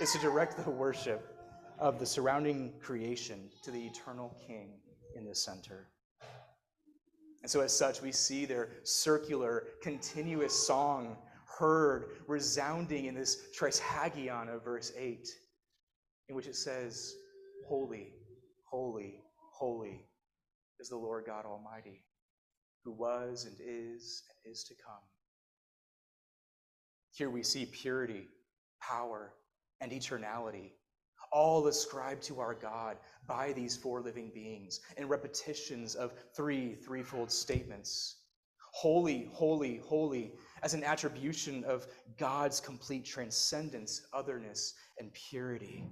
is 0.00 0.10
to 0.10 0.18
direct 0.18 0.56
the 0.64 0.72
worship 0.72 1.38
of 1.78 2.00
the 2.00 2.06
surrounding 2.06 2.72
creation 2.82 3.48
to 3.62 3.70
the 3.70 3.86
eternal 3.86 4.36
King 4.44 4.70
in 5.14 5.24
the 5.24 5.36
center. 5.36 5.86
And 7.44 7.50
so, 7.50 7.60
as 7.60 7.76
such, 7.76 8.00
we 8.00 8.10
see 8.10 8.46
their 8.46 8.70
circular, 8.84 9.64
continuous 9.82 10.66
song 10.66 11.18
heard 11.58 12.06
resounding 12.26 13.04
in 13.04 13.14
this 13.14 13.36
trisagion 13.54 14.48
of 14.48 14.64
verse 14.64 14.94
8, 14.96 15.28
in 16.30 16.36
which 16.36 16.46
it 16.46 16.56
says, 16.56 17.14
Holy, 17.68 18.14
holy, 18.64 19.16
holy 19.52 20.06
is 20.80 20.88
the 20.88 20.96
Lord 20.96 21.26
God 21.26 21.44
Almighty, 21.44 22.02
who 22.82 22.92
was 22.92 23.44
and 23.44 23.56
is 23.60 24.22
and 24.30 24.50
is 24.50 24.64
to 24.64 24.74
come. 24.82 25.02
Here 27.12 27.28
we 27.28 27.42
see 27.42 27.66
purity, 27.66 28.26
power, 28.80 29.34
and 29.82 29.92
eternality, 29.92 30.70
all 31.34 31.66
ascribed 31.66 32.22
to 32.22 32.40
our 32.40 32.54
God 32.54 32.96
by 33.26 33.52
these 33.52 33.76
four 33.76 34.00
living 34.00 34.30
beings 34.32 34.80
in 34.96 35.08
repetitions 35.08 35.96
of 35.96 36.14
three 36.34 36.76
threefold 36.76 37.30
statements. 37.30 38.20
Holy, 38.72 39.28
holy, 39.32 39.78
holy, 39.84 40.32
as 40.62 40.74
an 40.74 40.84
attribution 40.84 41.64
of 41.64 41.86
God's 42.18 42.60
complete 42.60 43.04
transcendence, 43.04 44.06
otherness, 44.12 44.74
and 44.98 45.12
purity. 45.12 45.84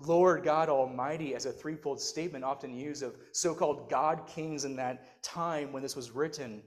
Lord 0.00 0.44
God 0.44 0.68
Almighty 0.68 1.34
as 1.34 1.46
a 1.46 1.52
threefold 1.52 2.00
statement 2.00 2.44
often 2.44 2.72
used 2.72 3.02
of 3.02 3.16
so 3.32 3.54
called 3.54 3.90
God 3.90 4.26
kings 4.28 4.64
in 4.64 4.76
that 4.76 5.22
time 5.22 5.72
when 5.72 5.82
this 5.82 5.96
was 5.96 6.12
written, 6.12 6.62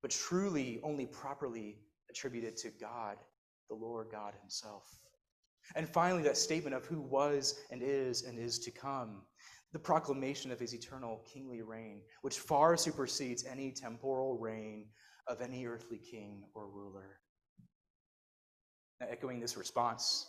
but 0.00 0.10
truly 0.10 0.80
only 0.82 1.06
properly 1.06 1.78
attributed 2.08 2.56
to 2.58 2.70
God, 2.80 3.16
the 3.68 3.76
Lord 3.76 4.08
God 4.10 4.32
Himself. 4.40 4.84
And 5.74 5.88
finally, 5.88 6.22
that 6.22 6.36
statement 6.36 6.74
of 6.74 6.86
who 6.86 7.00
was 7.00 7.60
and 7.70 7.82
is 7.82 8.22
and 8.22 8.38
is 8.38 8.58
to 8.60 8.70
come, 8.70 9.22
the 9.72 9.78
proclamation 9.78 10.50
of 10.50 10.58
His 10.58 10.74
eternal 10.74 11.24
kingly 11.32 11.62
reign, 11.62 12.02
which 12.22 12.38
far 12.38 12.76
supersedes 12.76 13.44
any 13.44 13.70
temporal 13.70 14.38
reign 14.38 14.86
of 15.26 15.40
any 15.40 15.66
earthly 15.66 15.98
king 15.98 16.44
or 16.54 16.68
ruler. 16.68 17.20
Now, 19.00 19.06
echoing 19.10 19.40
this 19.40 19.56
response, 19.56 20.26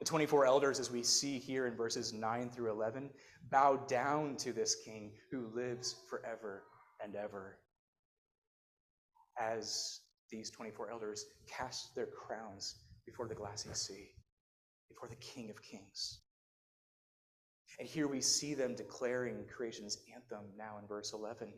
the 0.00 0.06
24 0.06 0.46
elders, 0.46 0.80
as 0.80 0.90
we 0.90 1.02
see 1.02 1.38
here 1.38 1.66
in 1.66 1.76
verses 1.76 2.14
9 2.14 2.50
through 2.50 2.70
11, 2.70 3.10
bow 3.50 3.76
down 3.86 4.36
to 4.36 4.52
this 4.52 4.76
king 4.84 5.12
who 5.30 5.50
lives 5.54 5.96
forever 6.08 6.64
and 7.04 7.14
ever. 7.14 7.58
As 9.38 10.00
these 10.30 10.50
24 10.50 10.90
elders 10.90 11.26
cast 11.46 11.94
their 11.94 12.06
crowns 12.06 12.76
before 13.04 13.28
the 13.28 13.34
glassy 13.34 13.68
sea, 13.74 14.08
before 14.90 15.08
the 15.08 15.16
King 15.16 15.48
of 15.48 15.62
Kings. 15.62 16.20
And 17.78 17.88
here 17.88 18.08
we 18.08 18.20
see 18.20 18.52
them 18.52 18.74
declaring 18.74 19.46
creation's 19.46 19.96
anthem 20.14 20.44
now 20.58 20.76
in 20.78 20.86
verse 20.86 21.14
11. 21.14 21.48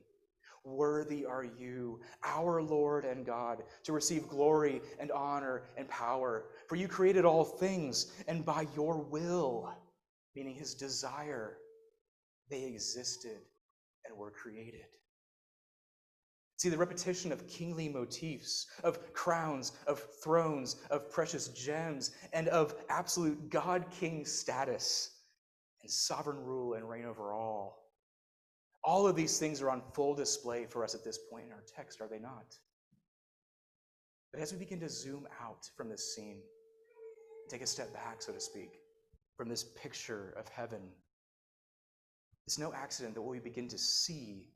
Worthy 0.65 1.27
are 1.27 1.43
you, 1.45 2.01
our 2.23 2.63
Lord 2.63 3.05
and 3.05 3.27
God, 3.27 3.65
to 3.83 3.93
receive 3.93 4.29
glory 4.29 4.81
and 5.01 5.11
honor 5.11 5.65
and 5.77 5.89
power. 5.89 6.45
For 6.69 6.77
you 6.77 6.87
created 6.87 7.25
all 7.25 7.45
things, 7.45 8.13
and 8.29 8.45
by 8.45 8.67
your 8.77 8.99
will, 8.99 9.75
meaning 10.37 10.55
his 10.55 10.75
desire, 10.75 11.57
they 12.49 12.63
existed 12.65 13.41
and 14.07 14.17
were 14.17 14.31
created. 14.31 14.87
See, 16.63 16.69
the 16.69 16.79
repetition 16.79 17.33
of 17.33 17.45
kingly 17.49 17.89
motifs, 17.89 18.69
of 18.85 19.13
crowns, 19.15 19.73
of 19.89 20.01
thrones, 20.23 20.77
of 20.93 21.11
precious 21.11 21.49
gems, 21.49 22.13
and 22.33 22.47
of 22.47 22.77
absolute 22.89 23.51
God 23.51 23.85
king 23.91 24.25
status 24.25 25.11
and 25.83 25.91
sovereign 25.91 26.39
rule 26.39 26.75
and 26.75 26.89
reign 26.89 27.05
over 27.05 27.33
all 27.33 27.83
all 28.85 29.09
of 29.09 29.17
these 29.17 29.41
things 29.41 29.61
are 29.61 29.71
on 29.71 29.83
full 29.93 30.15
display 30.15 30.65
for 30.65 30.85
us 30.85 30.95
at 30.95 31.03
this 31.03 31.19
point 31.33 31.47
in 31.47 31.53
our 31.53 31.65
text, 31.75 32.01
are 32.01 32.07
they 32.07 32.21
not? 32.21 32.57
But 34.33 34.41
as 34.41 34.53
we 34.53 34.59
begin 34.61 34.79
to 34.81 34.89
zoom 34.89 35.27
out 35.45 35.69
from 35.77 35.89
this 35.89 36.15
scene, 36.15 36.43
take 37.49 37.63
a 37.63 37.67
step 37.67 37.93
back, 37.93 38.23
so 38.23 38.33
to 38.33 38.41
speak, 38.41 38.79
from 39.37 39.49
this 39.49 39.65
picture 39.65 40.33
of 40.39 40.47
heaven, 40.47 40.81
it's 42.47 42.57
no 42.57 42.73
accident 42.73 43.17
that 43.17 43.23
what 43.23 43.33
we 43.33 43.41
begin 43.41 43.67
to 43.67 43.79
see 43.79 44.47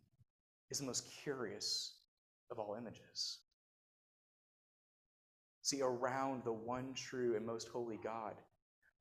is 0.70 0.78
the 0.78 0.86
most 0.86 1.08
curious 1.22 1.95
of 2.50 2.58
all 2.58 2.76
images. 2.78 3.38
See, 5.62 5.82
around 5.82 6.44
the 6.44 6.52
one 6.52 6.94
true 6.94 7.34
and 7.36 7.44
most 7.44 7.68
holy 7.68 7.98
God, 8.02 8.34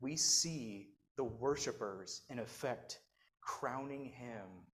we 0.02 0.16
see 0.16 0.90
the 1.16 1.24
worshipers, 1.24 2.22
in 2.30 2.40
effect, 2.40 3.00
crowning 3.42 4.06
him 4.06 4.66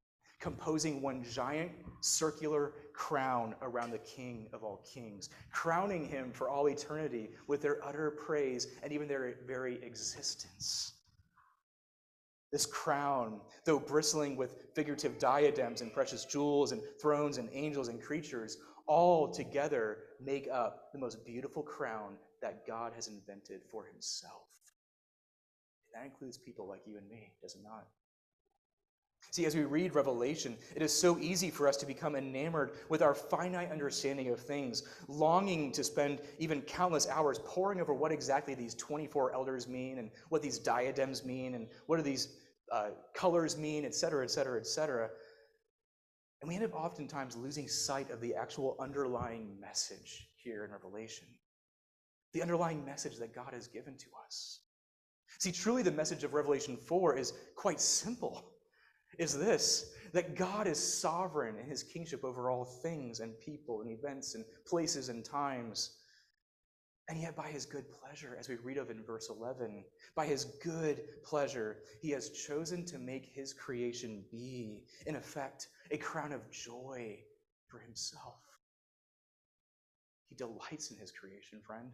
composing 0.42 1.02
one 1.02 1.24
giant 1.24 1.72
circular 2.02 2.74
crown 2.94 3.56
around 3.62 3.92
the 3.92 4.00
King 4.00 4.48
of 4.52 4.64
all 4.64 4.84
kings, 4.92 5.30
crowning 5.54 6.06
him 6.06 6.32
for 6.34 6.50
all 6.50 6.68
eternity 6.68 7.30
with 7.48 7.62
their 7.62 7.86
utter 7.86 8.12
praise 8.12 8.68
and 8.84 8.92
even 8.92 9.08
their 9.08 9.36
very 9.48 9.76
existence. 9.84 10.94
This 12.52 12.66
crown, 12.66 13.40
though 13.66 13.80
bristling 13.80 14.36
with 14.36 14.68
figurative 14.76 15.18
diadems 15.20 15.82
and 15.82 15.94
precious 15.94 16.26
jewels 16.26 16.74
and 16.74 16.82
thrones 17.02 17.38
and 17.38 17.50
angels 17.54 17.88
and 17.88 18.02
creatures, 18.02 18.58
all 18.88 19.32
together 19.32 20.00
make 20.20 20.50
up 20.52 20.92
the 20.92 21.00
most 21.00 21.26
beautiful 21.26 21.64
crown 21.64 22.16
that 22.42 22.68
God 22.68 22.92
has 22.94 23.08
invented 23.08 23.62
for 23.70 23.86
himself. 23.86 24.48
And 25.88 26.02
that 26.02 26.06
includes 26.06 26.38
people 26.38 26.68
like 26.68 26.82
you 26.86 26.98
and 26.98 27.08
me, 27.08 27.32
does 27.42 27.56
it 27.56 27.64
not? 27.64 27.88
See, 29.30 29.46
as 29.46 29.56
we 29.56 29.64
read 29.64 29.96
Revelation, 29.96 30.58
it 30.76 30.82
is 30.82 30.94
so 30.94 31.18
easy 31.20 31.50
for 31.50 31.68
us 31.68 31.78
to 31.78 31.86
become 31.86 32.18
enamored 32.18 32.72
with 32.90 33.02
our 33.02 33.14
finite 33.14 33.72
understanding 33.72 34.28
of 34.30 34.42
things, 34.42 34.84
longing 35.08 35.72
to 35.72 35.86
spend 35.86 36.20
even 36.38 36.62
countless 36.64 37.08
hours 37.08 37.40
poring 37.46 37.80
over 37.80 37.94
what 37.94 38.12
exactly 38.12 38.56
these 38.56 38.76
24 38.76 39.34
elders 39.34 39.70
mean 39.70 40.00
and 40.00 40.12
what 40.28 40.42
these 40.42 40.60
diadems 40.60 41.24
mean 41.24 41.54
and 41.54 41.68
what 41.86 41.98
are 41.98 42.04
these 42.04 42.41
uh, 42.72 42.90
colors 43.14 43.58
mean, 43.58 43.86
et 43.86 43.94
cetera, 43.94 44.24
et 44.24 44.32
cetera, 44.32 44.60
et 44.60 44.68
cetera. 44.68 45.10
And 46.42 46.50
we 46.50 46.56
end 46.56 46.66
up 46.66 46.74
oftentimes 46.74 47.36
losing 47.36 47.68
sight 47.68 48.10
of 48.10 48.22
the 48.22 48.34
actual 48.34 48.76
underlying 48.80 49.60
message 49.60 50.28
here 50.44 50.66
in 50.66 50.72
Revelation, 50.72 51.28
the 52.34 52.42
underlying 52.42 52.84
message 52.84 53.18
that 53.18 53.36
God 53.36 53.54
has 53.54 53.68
given 53.68 53.98
to 53.98 54.08
us. 54.26 54.62
See, 55.40 55.52
truly, 55.52 55.84
the 55.84 55.92
message 55.92 56.24
of 56.24 56.34
Revelation 56.34 56.78
4 56.78 57.18
is 57.18 57.34
quite 57.56 57.80
simple 57.80 58.52
is 59.18 59.38
this 59.38 59.94
that 60.14 60.36
God 60.36 60.68
is 60.68 60.78
sovereign 60.78 61.58
in 61.58 61.70
his 61.70 61.84
kingship 61.84 62.26
over 62.26 62.50
all 62.50 62.66
things 62.66 63.22
and 63.22 63.40
people 63.40 63.82
and 63.82 63.90
events 63.90 64.36
and 64.36 64.44
places 64.68 65.08
and 65.08 65.24
times. 65.24 66.00
And 67.10 67.20
yet, 67.20 67.36
by 67.36 67.50
his 67.50 67.66
good 67.66 67.86
pleasure, 67.92 68.38
as 68.40 68.48
we 68.48 68.56
read 68.56 68.78
of 68.78 68.90
in 68.90 69.04
verse 69.04 69.30
11, 69.30 69.84
by 70.16 70.26
his 70.26 70.46
good 70.64 71.02
pleasure, 71.24 71.80
he 72.02 72.12
has 72.12 72.30
chosen 72.30 72.86
to 72.86 72.98
make 73.00 73.26
his 73.34 73.54
creation 73.54 74.24
be, 74.32 74.84
in 75.06 75.16
effect, 75.16 75.68
a 75.92 75.98
crown 75.98 76.32
of 76.32 76.50
joy 76.52 77.20
for 77.68 77.80
himself. 77.80 78.40
He 80.30 80.36
delights 80.36 80.92
in 80.92 80.98
his 80.98 81.12
creation, 81.12 81.60
friend. 81.62 81.92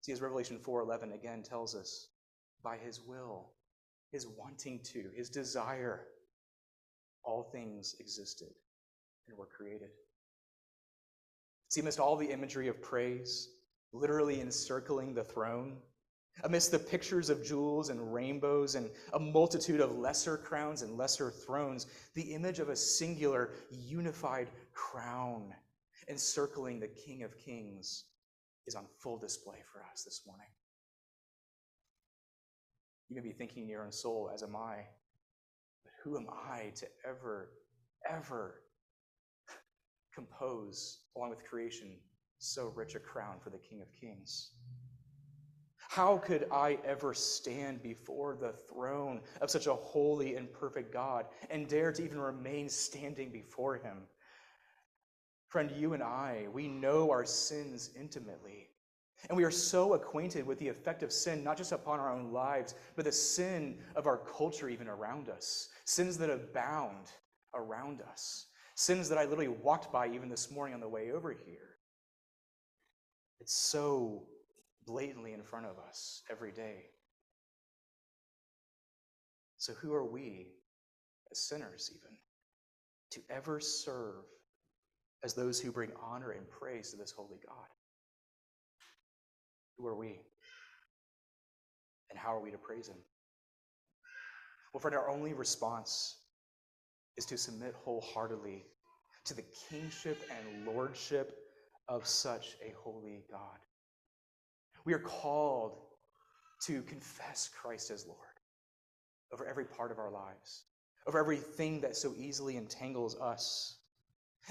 See, 0.00 0.12
as 0.12 0.22
Revelation 0.22 0.58
4:11 0.58 1.14
again 1.14 1.42
tells 1.42 1.74
us, 1.74 2.08
by 2.62 2.78
his 2.78 3.00
will, 3.00 3.52
his 4.10 4.26
wanting 4.26 4.80
to, 4.84 5.10
his 5.14 5.28
desire, 5.28 6.06
all 7.22 7.44
things 7.52 7.94
existed 8.00 8.54
and 9.28 9.36
were 9.36 9.46
created. 9.46 9.90
See, 11.72 11.80
amidst 11.80 12.00
all 12.00 12.16
the 12.16 12.30
imagery 12.30 12.68
of 12.68 12.82
praise, 12.82 13.48
literally 13.94 14.42
encircling 14.42 15.14
the 15.14 15.24
throne, 15.24 15.78
amidst 16.44 16.70
the 16.70 16.78
pictures 16.78 17.30
of 17.30 17.42
jewels 17.42 17.88
and 17.88 18.12
rainbows 18.12 18.74
and 18.74 18.90
a 19.14 19.18
multitude 19.18 19.80
of 19.80 19.96
lesser 19.96 20.36
crowns 20.36 20.82
and 20.82 20.98
lesser 20.98 21.30
thrones, 21.30 21.86
the 22.14 22.34
image 22.34 22.58
of 22.58 22.68
a 22.68 22.76
singular, 22.76 23.54
unified 23.70 24.50
crown 24.74 25.54
encircling 26.10 26.78
the 26.78 26.88
King 26.88 27.22
of 27.22 27.38
Kings 27.38 28.04
is 28.66 28.74
on 28.74 28.84
full 28.98 29.16
display 29.16 29.60
for 29.72 29.82
us 29.90 30.04
this 30.04 30.24
morning. 30.26 30.48
You 33.08 33.16
may 33.16 33.22
be 33.22 33.32
thinking 33.32 33.62
in 33.62 33.70
your 33.70 33.86
own 33.86 33.92
soul, 33.92 34.30
as 34.34 34.42
am 34.42 34.54
I, 34.54 34.84
but 35.84 35.92
who 36.04 36.18
am 36.18 36.26
I 36.28 36.72
to 36.74 36.86
ever, 37.08 37.48
ever 38.06 38.61
compose, 40.14 41.00
along 41.16 41.30
with 41.30 41.44
creation, 41.44 41.96
so 42.38 42.72
rich 42.74 42.94
a 42.94 43.00
crown 43.00 43.36
for 43.42 43.50
the 43.50 43.58
King 43.58 43.80
of 43.80 43.92
Kings? 43.92 44.50
How 45.76 46.16
could 46.16 46.46
I 46.50 46.78
ever 46.84 47.12
stand 47.12 47.82
before 47.82 48.36
the 48.40 48.52
throne 48.52 49.20
of 49.42 49.50
such 49.50 49.66
a 49.66 49.74
holy 49.74 50.36
and 50.36 50.50
perfect 50.50 50.90
God 50.92 51.26
and 51.50 51.68
dare 51.68 51.92
to 51.92 52.02
even 52.02 52.18
remain 52.18 52.68
standing 52.68 53.30
before 53.30 53.76
him? 53.76 53.98
Friend, 55.48 55.70
you 55.70 55.92
and 55.92 56.02
I, 56.02 56.46
we 56.50 56.66
know 56.66 57.10
our 57.10 57.26
sins 57.26 57.90
intimately. 57.94 58.68
And 59.28 59.36
we 59.36 59.44
are 59.44 59.50
so 59.50 59.92
acquainted 59.92 60.46
with 60.46 60.58
the 60.58 60.68
effect 60.68 61.02
of 61.02 61.12
sin, 61.12 61.44
not 61.44 61.58
just 61.58 61.72
upon 61.72 62.00
our 62.00 62.10
own 62.10 62.32
lives, 62.32 62.74
but 62.96 63.04
the 63.04 63.12
sin 63.12 63.78
of 63.94 64.06
our 64.06 64.16
culture, 64.16 64.70
even 64.70 64.88
around 64.88 65.28
us. 65.28 65.68
Sins 65.84 66.16
that 66.18 66.30
abound 66.30 67.12
around 67.54 68.00
us. 68.00 68.46
Sins 68.82 69.08
that 69.10 69.16
I 69.18 69.22
literally 69.26 69.46
walked 69.46 69.92
by 69.92 70.08
even 70.08 70.28
this 70.28 70.50
morning 70.50 70.74
on 70.74 70.80
the 70.80 70.88
way 70.88 71.12
over 71.12 71.30
here. 71.30 71.76
It's 73.38 73.54
so 73.54 74.24
blatantly 74.88 75.34
in 75.34 75.44
front 75.44 75.66
of 75.66 75.78
us 75.78 76.22
every 76.28 76.50
day. 76.50 76.86
So, 79.58 79.72
who 79.74 79.94
are 79.94 80.04
we, 80.04 80.48
as 81.30 81.38
sinners, 81.38 81.92
even, 81.94 82.16
to 83.12 83.20
ever 83.30 83.60
serve 83.60 84.24
as 85.22 85.32
those 85.32 85.60
who 85.60 85.70
bring 85.70 85.92
honor 86.02 86.32
and 86.32 86.50
praise 86.50 86.90
to 86.90 86.96
this 86.96 87.12
holy 87.12 87.38
God? 87.46 87.68
Who 89.78 89.86
are 89.86 89.96
we? 89.96 90.22
And 92.10 92.18
how 92.18 92.34
are 92.34 92.40
we 92.40 92.50
to 92.50 92.58
praise 92.58 92.88
Him? 92.88 92.98
Well, 94.74 94.80
friend, 94.80 94.96
our 94.96 95.08
only 95.08 95.34
response 95.34 96.16
is 97.16 97.26
to 97.26 97.36
submit 97.36 97.74
wholeheartedly 97.84 98.64
to 99.24 99.34
the 99.34 99.44
kingship 99.68 100.18
and 100.30 100.66
lordship 100.66 101.38
of 101.88 102.06
such 102.06 102.56
a 102.64 102.72
holy 102.76 103.24
God. 103.30 103.58
We 104.84 104.94
are 104.94 104.98
called 104.98 105.78
to 106.66 106.82
confess 106.82 107.48
Christ 107.48 107.90
as 107.90 108.06
Lord 108.06 108.18
over 109.32 109.46
every 109.46 109.64
part 109.64 109.90
of 109.90 109.98
our 109.98 110.10
lives, 110.10 110.64
over 111.06 111.18
everything 111.18 111.80
that 111.80 111.96
so 111.96 112.14
easily 112.16 112.56
entangles 112.56 113.18
us. 113.18 113.76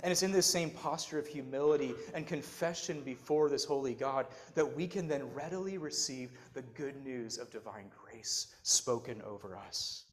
And 0.04 0.12
it's 0.12 0.24
in 0.24 0.32
this 0.32 0.46
same 0.46 0.70
posture 0.70 1.20
of 1.20 1.28
humility 1.28 1.94
and 2.14 2.26
confession 2.26 3.02
before 3.02 3.50
this 3.50 3.66
holy 3.66 3.94
God 3.94 4.28
that 4.56 4.76
we 4.76 4.88
can 4.88 5.08
then 5.08 5.34
readily 5.34 5.78
receive 5.78 6.32
the 6.54 6.62
good 6.62 7.04
news 7.04 7.38
of 7.38 7.52
divine 7.52 7.92
grace 8.04 8.56
spoken 8.64 9.22
over 9.24 9.58
us. 9.58 10.06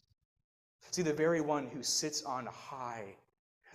See, 0.90 1.02
the 1.02 1.12
very 1.12 1.40
one 1.40 1.66
who 1.66 1.82
sits 1.82 2.22
on 2.22 2.46
high, 2.46 3.16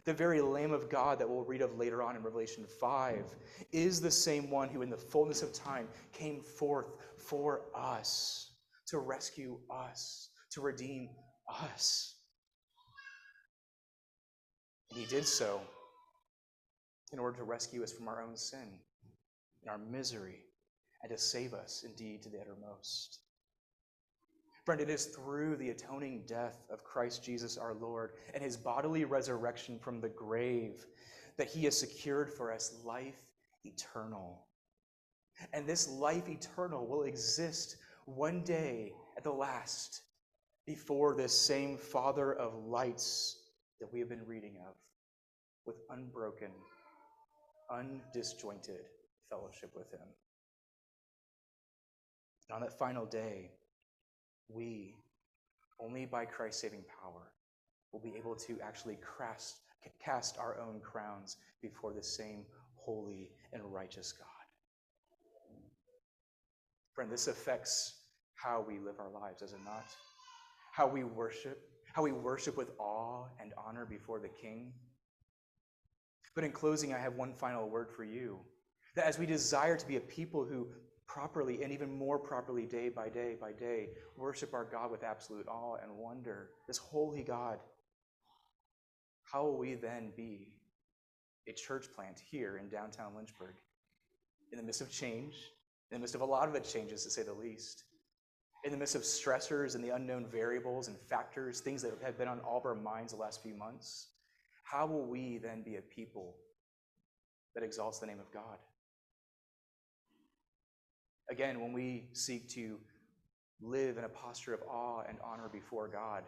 the 0.05 0.13
very 0.13 0.41
Lamb 0.41 0.71
of 0.71 0.89
God 0.89 1.19
that 1.19 1.29
we'll 1.29 1.43
read 1.43 1.61
of 1.61 1.77
later 1.77 2.01
on 2.01 2.15
in 2.15 2.23
Revelation 2.23 2.65
5, 2.79 3.23
is 3.71 4.01
the 4.01 4.11
same 4.11 4.49
one 4.49 4.69
who, 4.69 4.81
in 4.81 4.89
the 4.89 4.97
fullness 4.97 5.41
of 5.41 5.53
time, 5.53 5.87
came 6.11 6.41
forth 6.41 6.93
for 7.17 7.65
us 7.75 8.51
to 8.87 8.99
rescue 8.99 9.59
us, 9.69 10.29
to 10.51 10.61
redeem 10.61 11.09
us. 11.47 12.15
And 14.91 14.99
he 14.99 15.05
did 15.05 15.25
so 15.25 15.61
in 17.11 17.19
order 17.19 17.37
to 17.37 17.43
rescue 17.43 17.83
us 17.83 17.91
from 17.91 18.07
our 18.07 18.21
own 18.21 18.35
sin 18.35 18.79
and 19.61 19.69
our 19.69 19.77
misery 19.77 20.43
and 21.01 21.11
to 21.11 21.17
save 21.17 21.53
us 21.53 21.83
indeed 21.85 22.23
to 22.23 22.29
the 22.29 22.39
uttermost. 22.39 23.22
Friend, 24.65 24.79
it 24.79 24.89
is 24.89 25.07
through 25.07 25.57
the 25.57 25.71
atoning 25.71 26.23
death 26.25 26.63
of 26.71 26.83
Christ 26.85 27.23
Jesus 27.23 27.57
our 27.57 27.73
Lord 27.73 28.11
and 28.33 28.41
his 28.41 28.55
bodily 28.55 29.03
resurrection 29.03 29.77
from 29.77 29.99
the 29.99 30.09
grave 30.09 30.85
that 31.37 31.49
he 31.49 31.65
has 31.65 31.77
secured 31.77 32.31
for 32.31 32.51
us 32.51 32.79
life 32.85 33.21
eternal. 33.65 34.45
And 35.51 35.67
this 35.67 35.89
life 35.89 36.29
eternal 36.29 36.87
will 36.87 37.03
exist 37.03 37.77
one 38.05 38.43
day 38.43 38.93
at 39.17 39.23
the 39.23 39.31
last 39.31 40.01
before 40.65 41.13
this 41.13 41.37
same 41.37 41.77
Father 41.77 42.33
of 42.33 42.55
lights 42.55 43.49
that 43.81 43.91
we 43.91 43.99
have 43.99 44.07
been 44.07 44.25
reading 44.25 44.55
of 44.65 44.75
with 45.65 45.75
unbroken 45.89 46.51
undisjointed 47.69 48.85
fellowship 49.29 49.71
with 49.75 49.91
Him. 49.91 50.07
On 52.51 52.61
that 52.61 52.77
final 52.77 53.05
day, 53.05 53.51
we, 54.49 54.95
only 55.79 56.05
by 56.05 56.25
Christ's 56.25 56.61
saving 56.61 56.83
power, 57.01 57.31
will 57.91 57.99
be 57.99 58.13
able 58.17 58.35
to 58.35 58.59
actually 58.61 58.97
cast, 59.17 59.57
cast 60.03 60.37
our 60.37 60.59
own 60.59 60.79
crowns 60.81 61.37
before 61.61 61.93
the 61.93 62.03
same 62.03 62.45
holy 62.75 63.31
and 63.51 63.61
righteous 63.63 64.11
God. 64.11 64.27
Friend, 66.93 67.11
this 67.11 67.27
affects 67.27 68.01
how 68.35 68.63
we 68.67 68.77
live 68.77 68.99
our 68.99 69.09
lives, 69.09 69.39
does 69.39 69.53
it 69.53 69.59
not? 69.65 69.85
How 70.73 70.87
we 70.87 71.03
worship, 71.03 71.59
how 71.93 72.03
we 72.03 72.11
worship 72.11 72.55
with 72.55 72.71
awe 72.77 73.25
and 73.41 73.53
honor 73.57 73.85
before 73.85 74.19
the 74.19 74.29
King 74.29 74.73
but 76.35 76.43
in 76.43 76.51
closing, 76.51 76.93
I 76.93 76.99
have 76.99 77.15
one 77.15 77.33
final 77.33 77.69
word 77.69 77.89
for 77.91 78.03
you. 78.03 78.39
That 78.95 79.05
as 79.05 79.19
we 79.19 79.25
desire 79.25 79.77
to 79.77 79.87
be 79.87 79.97
a 79.97 80.01
people 80.01 80.45
who 80.45 80.67
properly 81.07 81.63
and 81.63 81.71
even 81.71 81.91
more 81.91 82.17
properly, 82.17 82.65
day 82.65 82.89
by 82.89 83.09
day 83.09 83.35
by 83.39 83.51
day, 83.51 83.89
worship 84.17 84.53
our 84.53 84.65
God 84.65 84.91
with 84.91 85.03
absolute 85.03 85.47
awe 85.47 85.77
and 85.81 85.97
wonder, 85.97 86.49
this 86.67 86.77
holy 86.77 87.23
God, 87.23 87.59
how 89.23 89.43
will 89.43 89.57
we 89.57 89.75
then 89.75 90.11
be 90.15 90.53
a 91.47 91.53
church 91.53 91.87
plant 91.95 92.21
here 92.31 92.57
in 92.57 92.69
downtown 92.69 93.15
Lynchburg? 93.15 93.55
In 94.51 94.57
the 94.57 94.63
midst 94.63 94.81
of 94.81 94.91
change, 94.91 95.33
in 95.91 95.95
the 95.95 95.99
midst 95.99 96.15
of 96.15 96.21
a 96.21 96.25
lot 96.25 96.47
of 96.47 96.55
it 96.55 96.63
changes, 96.63 97.03
to 97.03 97.09
say 97.09 97.23
the 97.23 97.33
least, 97.33 97.83
in 98.63 98.71
the 98.71 98.77
midst 98.77 98.95
of 98.95 99.01
stressors 99.01 99.75
and 99.75 99.83
the 99.83 99.89
unknown 99.89 100.25
variables 100.25 100.87
and 100.87 100.97
factors, 100.97 101.59
things 101.59 101.81
that 101.81 101.91
have 102.03 102.17
been 102.17 102.27
on 102.27 102.39
all 102.39 102.59
of 102.59 102.65
our 102.65 102.75
minds 102.75 103.11
the 103.11 103.19
last 103.19 103.43
few 103.43 103.53
months, 103.53 104.07
how 104.63 104.85
will 104.85 105.05
we 105.05 105.37
then 105.37 105.61
be 105.63 105.75
a 105.75 105.81
people 105.81 106.35
that 107.55 107.63
exalts 107.63 107.99
the 107.99 108.05
name 108.05 108.19
of 108.19 108.31
God? 108.31 108.57
Again, 111.33 111.59
when 111.59 111.73
we 111.73 112.09
seek 112.13 112.47
to 112.49 112.77
live 113.59 113.97
in 113.97 114.03
a 114.03 114.09
posture 114.09 114.53
of 114.53 114.61
awe 114.69 115.01
and 115.09 115.17
honor 115.23 115.49
before 115.51 115.87
God, 115.87 116.21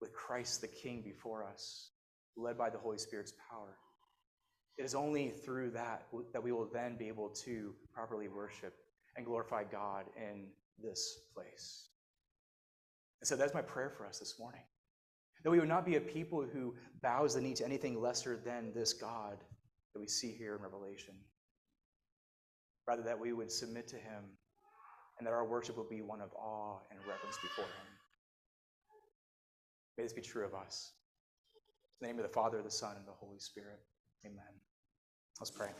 with 0.00 0.14
Christ 0.14 0.62
the 0.62 0.66
King 0.66 1.02
before 1.02 1.44
us, 1.44 1.90
led 2.38 2.56
by 2.56 2.70
the 2.70 2.78
Holy 2.78 2.96
Spirit's 2.96 3.34
power, 3.50 3.76
it 4.78 4.84
is 4.84 4.94
only 4.94 5.28
through 5.28 5.72
that 5.72 6.06
that 6.32 6.42
we 6.42 6.52
will 6.52 6.70
then 6.72 6.96
be 6.96 7.08
able 7.08 7.28
to 7.44 7.74
properly 7.92 8.28
worship 8.28 8.72
and 9.14 9.26
glorify 9.26 9.62
God 9.62 10.06
in 10.16 10.46
this 10.82 11.14
place. 11.34 11.90
And 13.20 13.28
so 13.28 13.36
that's 13.36 13.52
my 13.52 13.60
prayer 13.60 13.92
for 13.94 14.06
us 14.06 14.18
this 14.18 14.38
morning. 14.40 14.62
That 15.42 15.50
we 15.50 15.60
would 15.60 15.68
not 15.68 15.84
be 15.84 15.96
a 15.96 16.00
people 16.00 16.46
who 16.50 16.76
bows 17.02 17.34
the 17.34 17.42
knee 17.42 17.52
to 17.56 17.64
anything 17.66 18.00
lesser 18.00 18.40
than 18.42 18.72
this 18.74 18.94
God 18.94 19.36
that 19.92 20.00
we 20.00 20.08
see 20.08 20.32
here 20.32 20.56
in 20.56 20.62
Revelation. 20.62 21.14
Rather, 22.86 23.02
that 23.02 23.18
we 23.18 23.32
would 23.32 23.50
submit 23.50 23.88
to 23.88 23.96
him 23.96 24.24
and 25.18 25.26
that 25.26 25.32
our 25.32 25.46
worship 25.46 25.76
will 25.76 25.88
be 25.88 26.02
one 26.02 26.20
of 26.20 26.32
awe 26.34 26.78
and 26.90 26.98
reverence 27.00 27.38
before 27.42 27.64
him. 27.64 27.86
May 29.96 30.04
this 30.04 30.12
be 30.12 30.20
true 30.20 30.44
of 30.44 30.54
us. 30.54 30.92
In 32.00 32.06
the 32.08 32.12
name 32.12 32.18
of 32.18 32.24
the 32.24 32.32
Father, 32.32 32.60
the 32.62 32.70
Son, 32.70 32.96
and 32.96 33.06
the 33.06 33.12
Holy 33.12 33.38
Spirit. 33.38 33.80
Amen. 34.26 34.42
Let's 35.40 35.50
pray. 35.50 35.70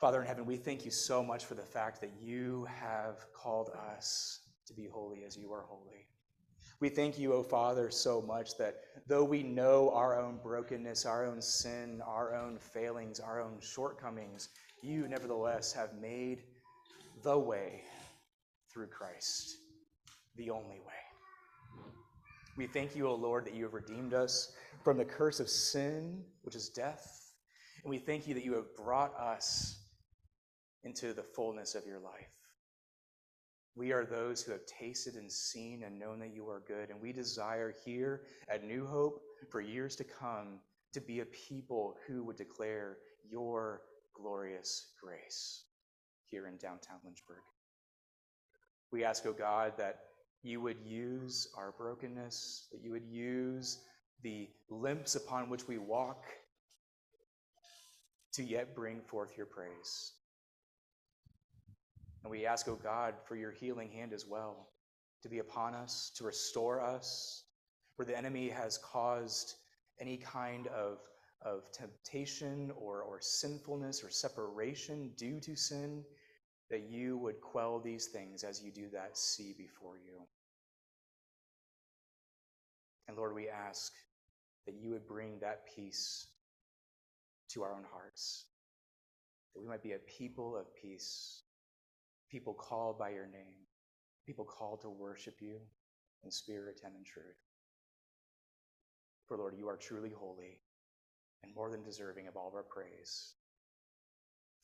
Father 0.00 0.20
in 0.20 0.26
heaven, 0.26 0.44
we 0.46 0.56
thank 0.56 0.84
you 0.84 0.90
so 0.90 1.22
much 1.22 1.44
for 1.44 1.54
the 1.54 1.64
fact 1.64 2.00
that 2.00 2.10
you 2.20 2.66
have 2.66 3.26
called 3.32 3.70
us 3.90 4.40
to 4.66 4.74
be 4.74 4.86
holy 4.86 5.24
as 5.24 5.36
you 5.36 5.52
are 5.52 5.62
holy. 5.62 6.06
We 6.78 6.90
thank 6.90 7.18
you, 7.18 7.32
O 7.32 7.42
Father, 7.42 7.90
so 7.90 8.20
much 8.20 8.58
that 8.58 8.76
though 9.06 9.24
we 9.24 9.42
know 9.42 9.90
our 9.92 10.20
own 10.20 10.38
brokenness, 10.42 11.06
our 11.06 11.24
own 11.24 11.40
sin, 11.40 12.02
our 12.04 12.34
own 12.34 12.58
failings, 12.58 13.18
our 13.18 13.40
own 13.40 13.58
shortcomings, 13.60 14.50
you 14.82 15.08
nevertheless 15.08 15.72
have 15.72 15.94
made 15.94 16.42
the 17.22 17.38
way 17.38 17.82
through 18.70 18.88
Christ, 18.88 19.56
the 20.36 20.50
only 20.50 20.80
way. 20.80 20.92
We 22.58 22.66
thank 22.66 22.94
you, 22.94 23.08
O 23.08 23.14
Lord, 23.14 23.46
that 23.46 23.54
you 23.54 23.64
have 23.64 23.74
redeemed 23.74 24.12
us 24.12 24.52
from 24.84 24.98
the 24.98 25.04
curse 25.04 25.40
of 25.40 25.48
sin, 25.48 26.24
which 26.42 26.54
is 26.54 26.68
death. 26.68 27.32
And 27.84 27.90
we 27.90 27.98
thank 27.98 28.26
you 28.26 28.34
that 28.34 28.44
you 28.44 28.54
have 28.54 28.76
brought 28.76 29.14
us 29.18 29.78
into 30.84 31.14
the 31.14 31.22
fullness 31.22 31.74
of 31.74 31.86
your 31.86 32.00
life. 32.00 32.28
We 33.76 33.92
are 33.92 34.06
those 34.06 34.42
who 34.42 34.52
have 34.52 34.64
tasted 34.64 35.16
and 35.16 35.30
seen 35.30 35.82
and 35.82 35.98
known 35.98 36.18
that 36.20 36.34
you 36.34 36.48
are 36.48 36.62
good, 36.66 36.88
and 36.88 36.98
we 36.98 37.12
desire 37.12 37.74
here 37.84 38.22
at 38.48 38.64
New 38.64 38.86
Hope 38.86 39.20
for 39.50 39.60
years 39.60 39.94
to 39.96 40.04
come 40.04 40.60
to 40.94 41.00
be 41.00 41.20
a 41.20 41.26
people 41.26 41.94
who 42.06 42.24
would 42.24 42.36
declare 42.36 42.96
your 43.30 43.82
glorious 44.14 44.92
grace 44.98 45.64
here 46.30 46.46
in 46.46 46.56
downtown 46.56 46.96
Lynchburg. 47.04 47.42
We 48.90 49.04
ask, 49.04 49.26
O 49.26 49.30
oh 49.30 49.32
God, 49.34 49.74
that 49.76 49.98
you 50.42 50.62
would 50.62 50.80
use 50.80 51.46
our 51.54 51.74
brokenness, 51.76 52.68
that 52.72 52.82
you 52.82 52.92
would 52.92 53.06
use 53.06 53.80
the 54.22 54.48
limps 54.70 55.16
upon 55.16 55.50
which 55.50 55.68
we 55.68 55.76
walk 55.76 56.24
to 58.32 58.42
yet 58.42 58.74
bring 58.74 59.02
forth 59.02 59.36
your 59.36 59.46
praise. 59.46 60.12
And 62.26 62.32
we 62.32 62.44
ask, 62.44 62.66
oh 62.66 62.74
God, 62.82 63.14
for 63.24 63.36
your 63.36 63.52
healing 63.52 63.88
hand 63.88 64.12
as 64.12 64.26
well 64.26 64.66
to 65.22 65.28
be 65.28 65.38
upon 65.38 65.74
us, 65.74 66.10
to 66.16 66.24
restore 66.24 66.80
us, 66.80 67.44
where 67.94 68.04
the 68.04 68.18
enemy 68.18 68.48
has 68.48 68.78
caused 68.78 69.54
any 70.00 70.16
kind 70.16 70.66
of, 70.66 70.98
of 71.40 71.70
temptation 71.70 72.72
or, 72.76 73.02
or 73.02 73.20
sinfulness 73.20 74.02
or 74.02 74.10
separation 74.10 75.12
due 75.16 75.38
to 75.38 75.54
sin, 75.54 76.02
that 76.68 76.90
you 76.90 77.16
would 77.16 77.40
quell 77.40 77.78
these 77.78 78.06
things 78.06 78.42
as 78.42 78.60
you 78.60 78.72
do 78.72 78.88
that 78.92 79.16
sea 79.16 79.54
before 79.56 79.96
you. 79.96 80.20
And 83.06 83.16
Lord, 83.16 83.36
we 83.36 83.48
ask 83.48 83.92
that 84.66 84.74
you 84.74 84.90
would 84.90 85.06
bring 85.06 85.38
that 85.42 85.60
peace 85.76 86.26
to 87.50 87.62
our 87.62 87.72
own 87.72 87.84
hearts, 87.92 88.46
that 89.54 89.60
we 89.60 89.68
might 89.68 89.84
be 89.84 89.92
a 89.92 89.98
people 89.98 90.56
of 90.56 90.66
peace 90.74 91.44
people 92.30 92.54
called 92.54 92.98
by 92.98 93.10
your 93.10 93.26
name, 93.26 93.54
people 94.26 94.44
called 94.44 94.80
to 94.82 94.90
worship 94.90 95.36
you 95.40 95.58
in 96.24 96.30
spirit 96.30 96.80
and 96.84 96.94
in 96.96 97.04
truth. 97.04 97.36
For 99.26 99.36
Lord, 99.36 99.54
you 99.56 99.68
are 99.68 99.76
truly 99.76 100.10
holy 100.10 100.60
and 101.42 101.54
more 101.54 101.70
than 101.70 101.82
deserving 101.82 102.28
of 102.28 102.36
all 102.36 102.48
of 102.48 102.54
our 102.54 102.62
praise 102.62 103.34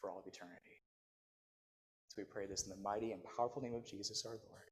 for 0.01 0.11
all 0.11 0.19
of 0.21 0.27
eternity. 0.27 0.83
So 2.09 2.17
we 2.19 2.25
pray 2.25 2.47
this 2.47 2.65
in 2.65 2.71
the 2.71 2.83
mighty 2.83 3.13
and 3.13 3.23
powerful 3.37 3.63
name 3.63 3.75
of 3.75 3.87
Jesus 3.87 4.25
our 4.27 4.33
Lord. 4.33 4.72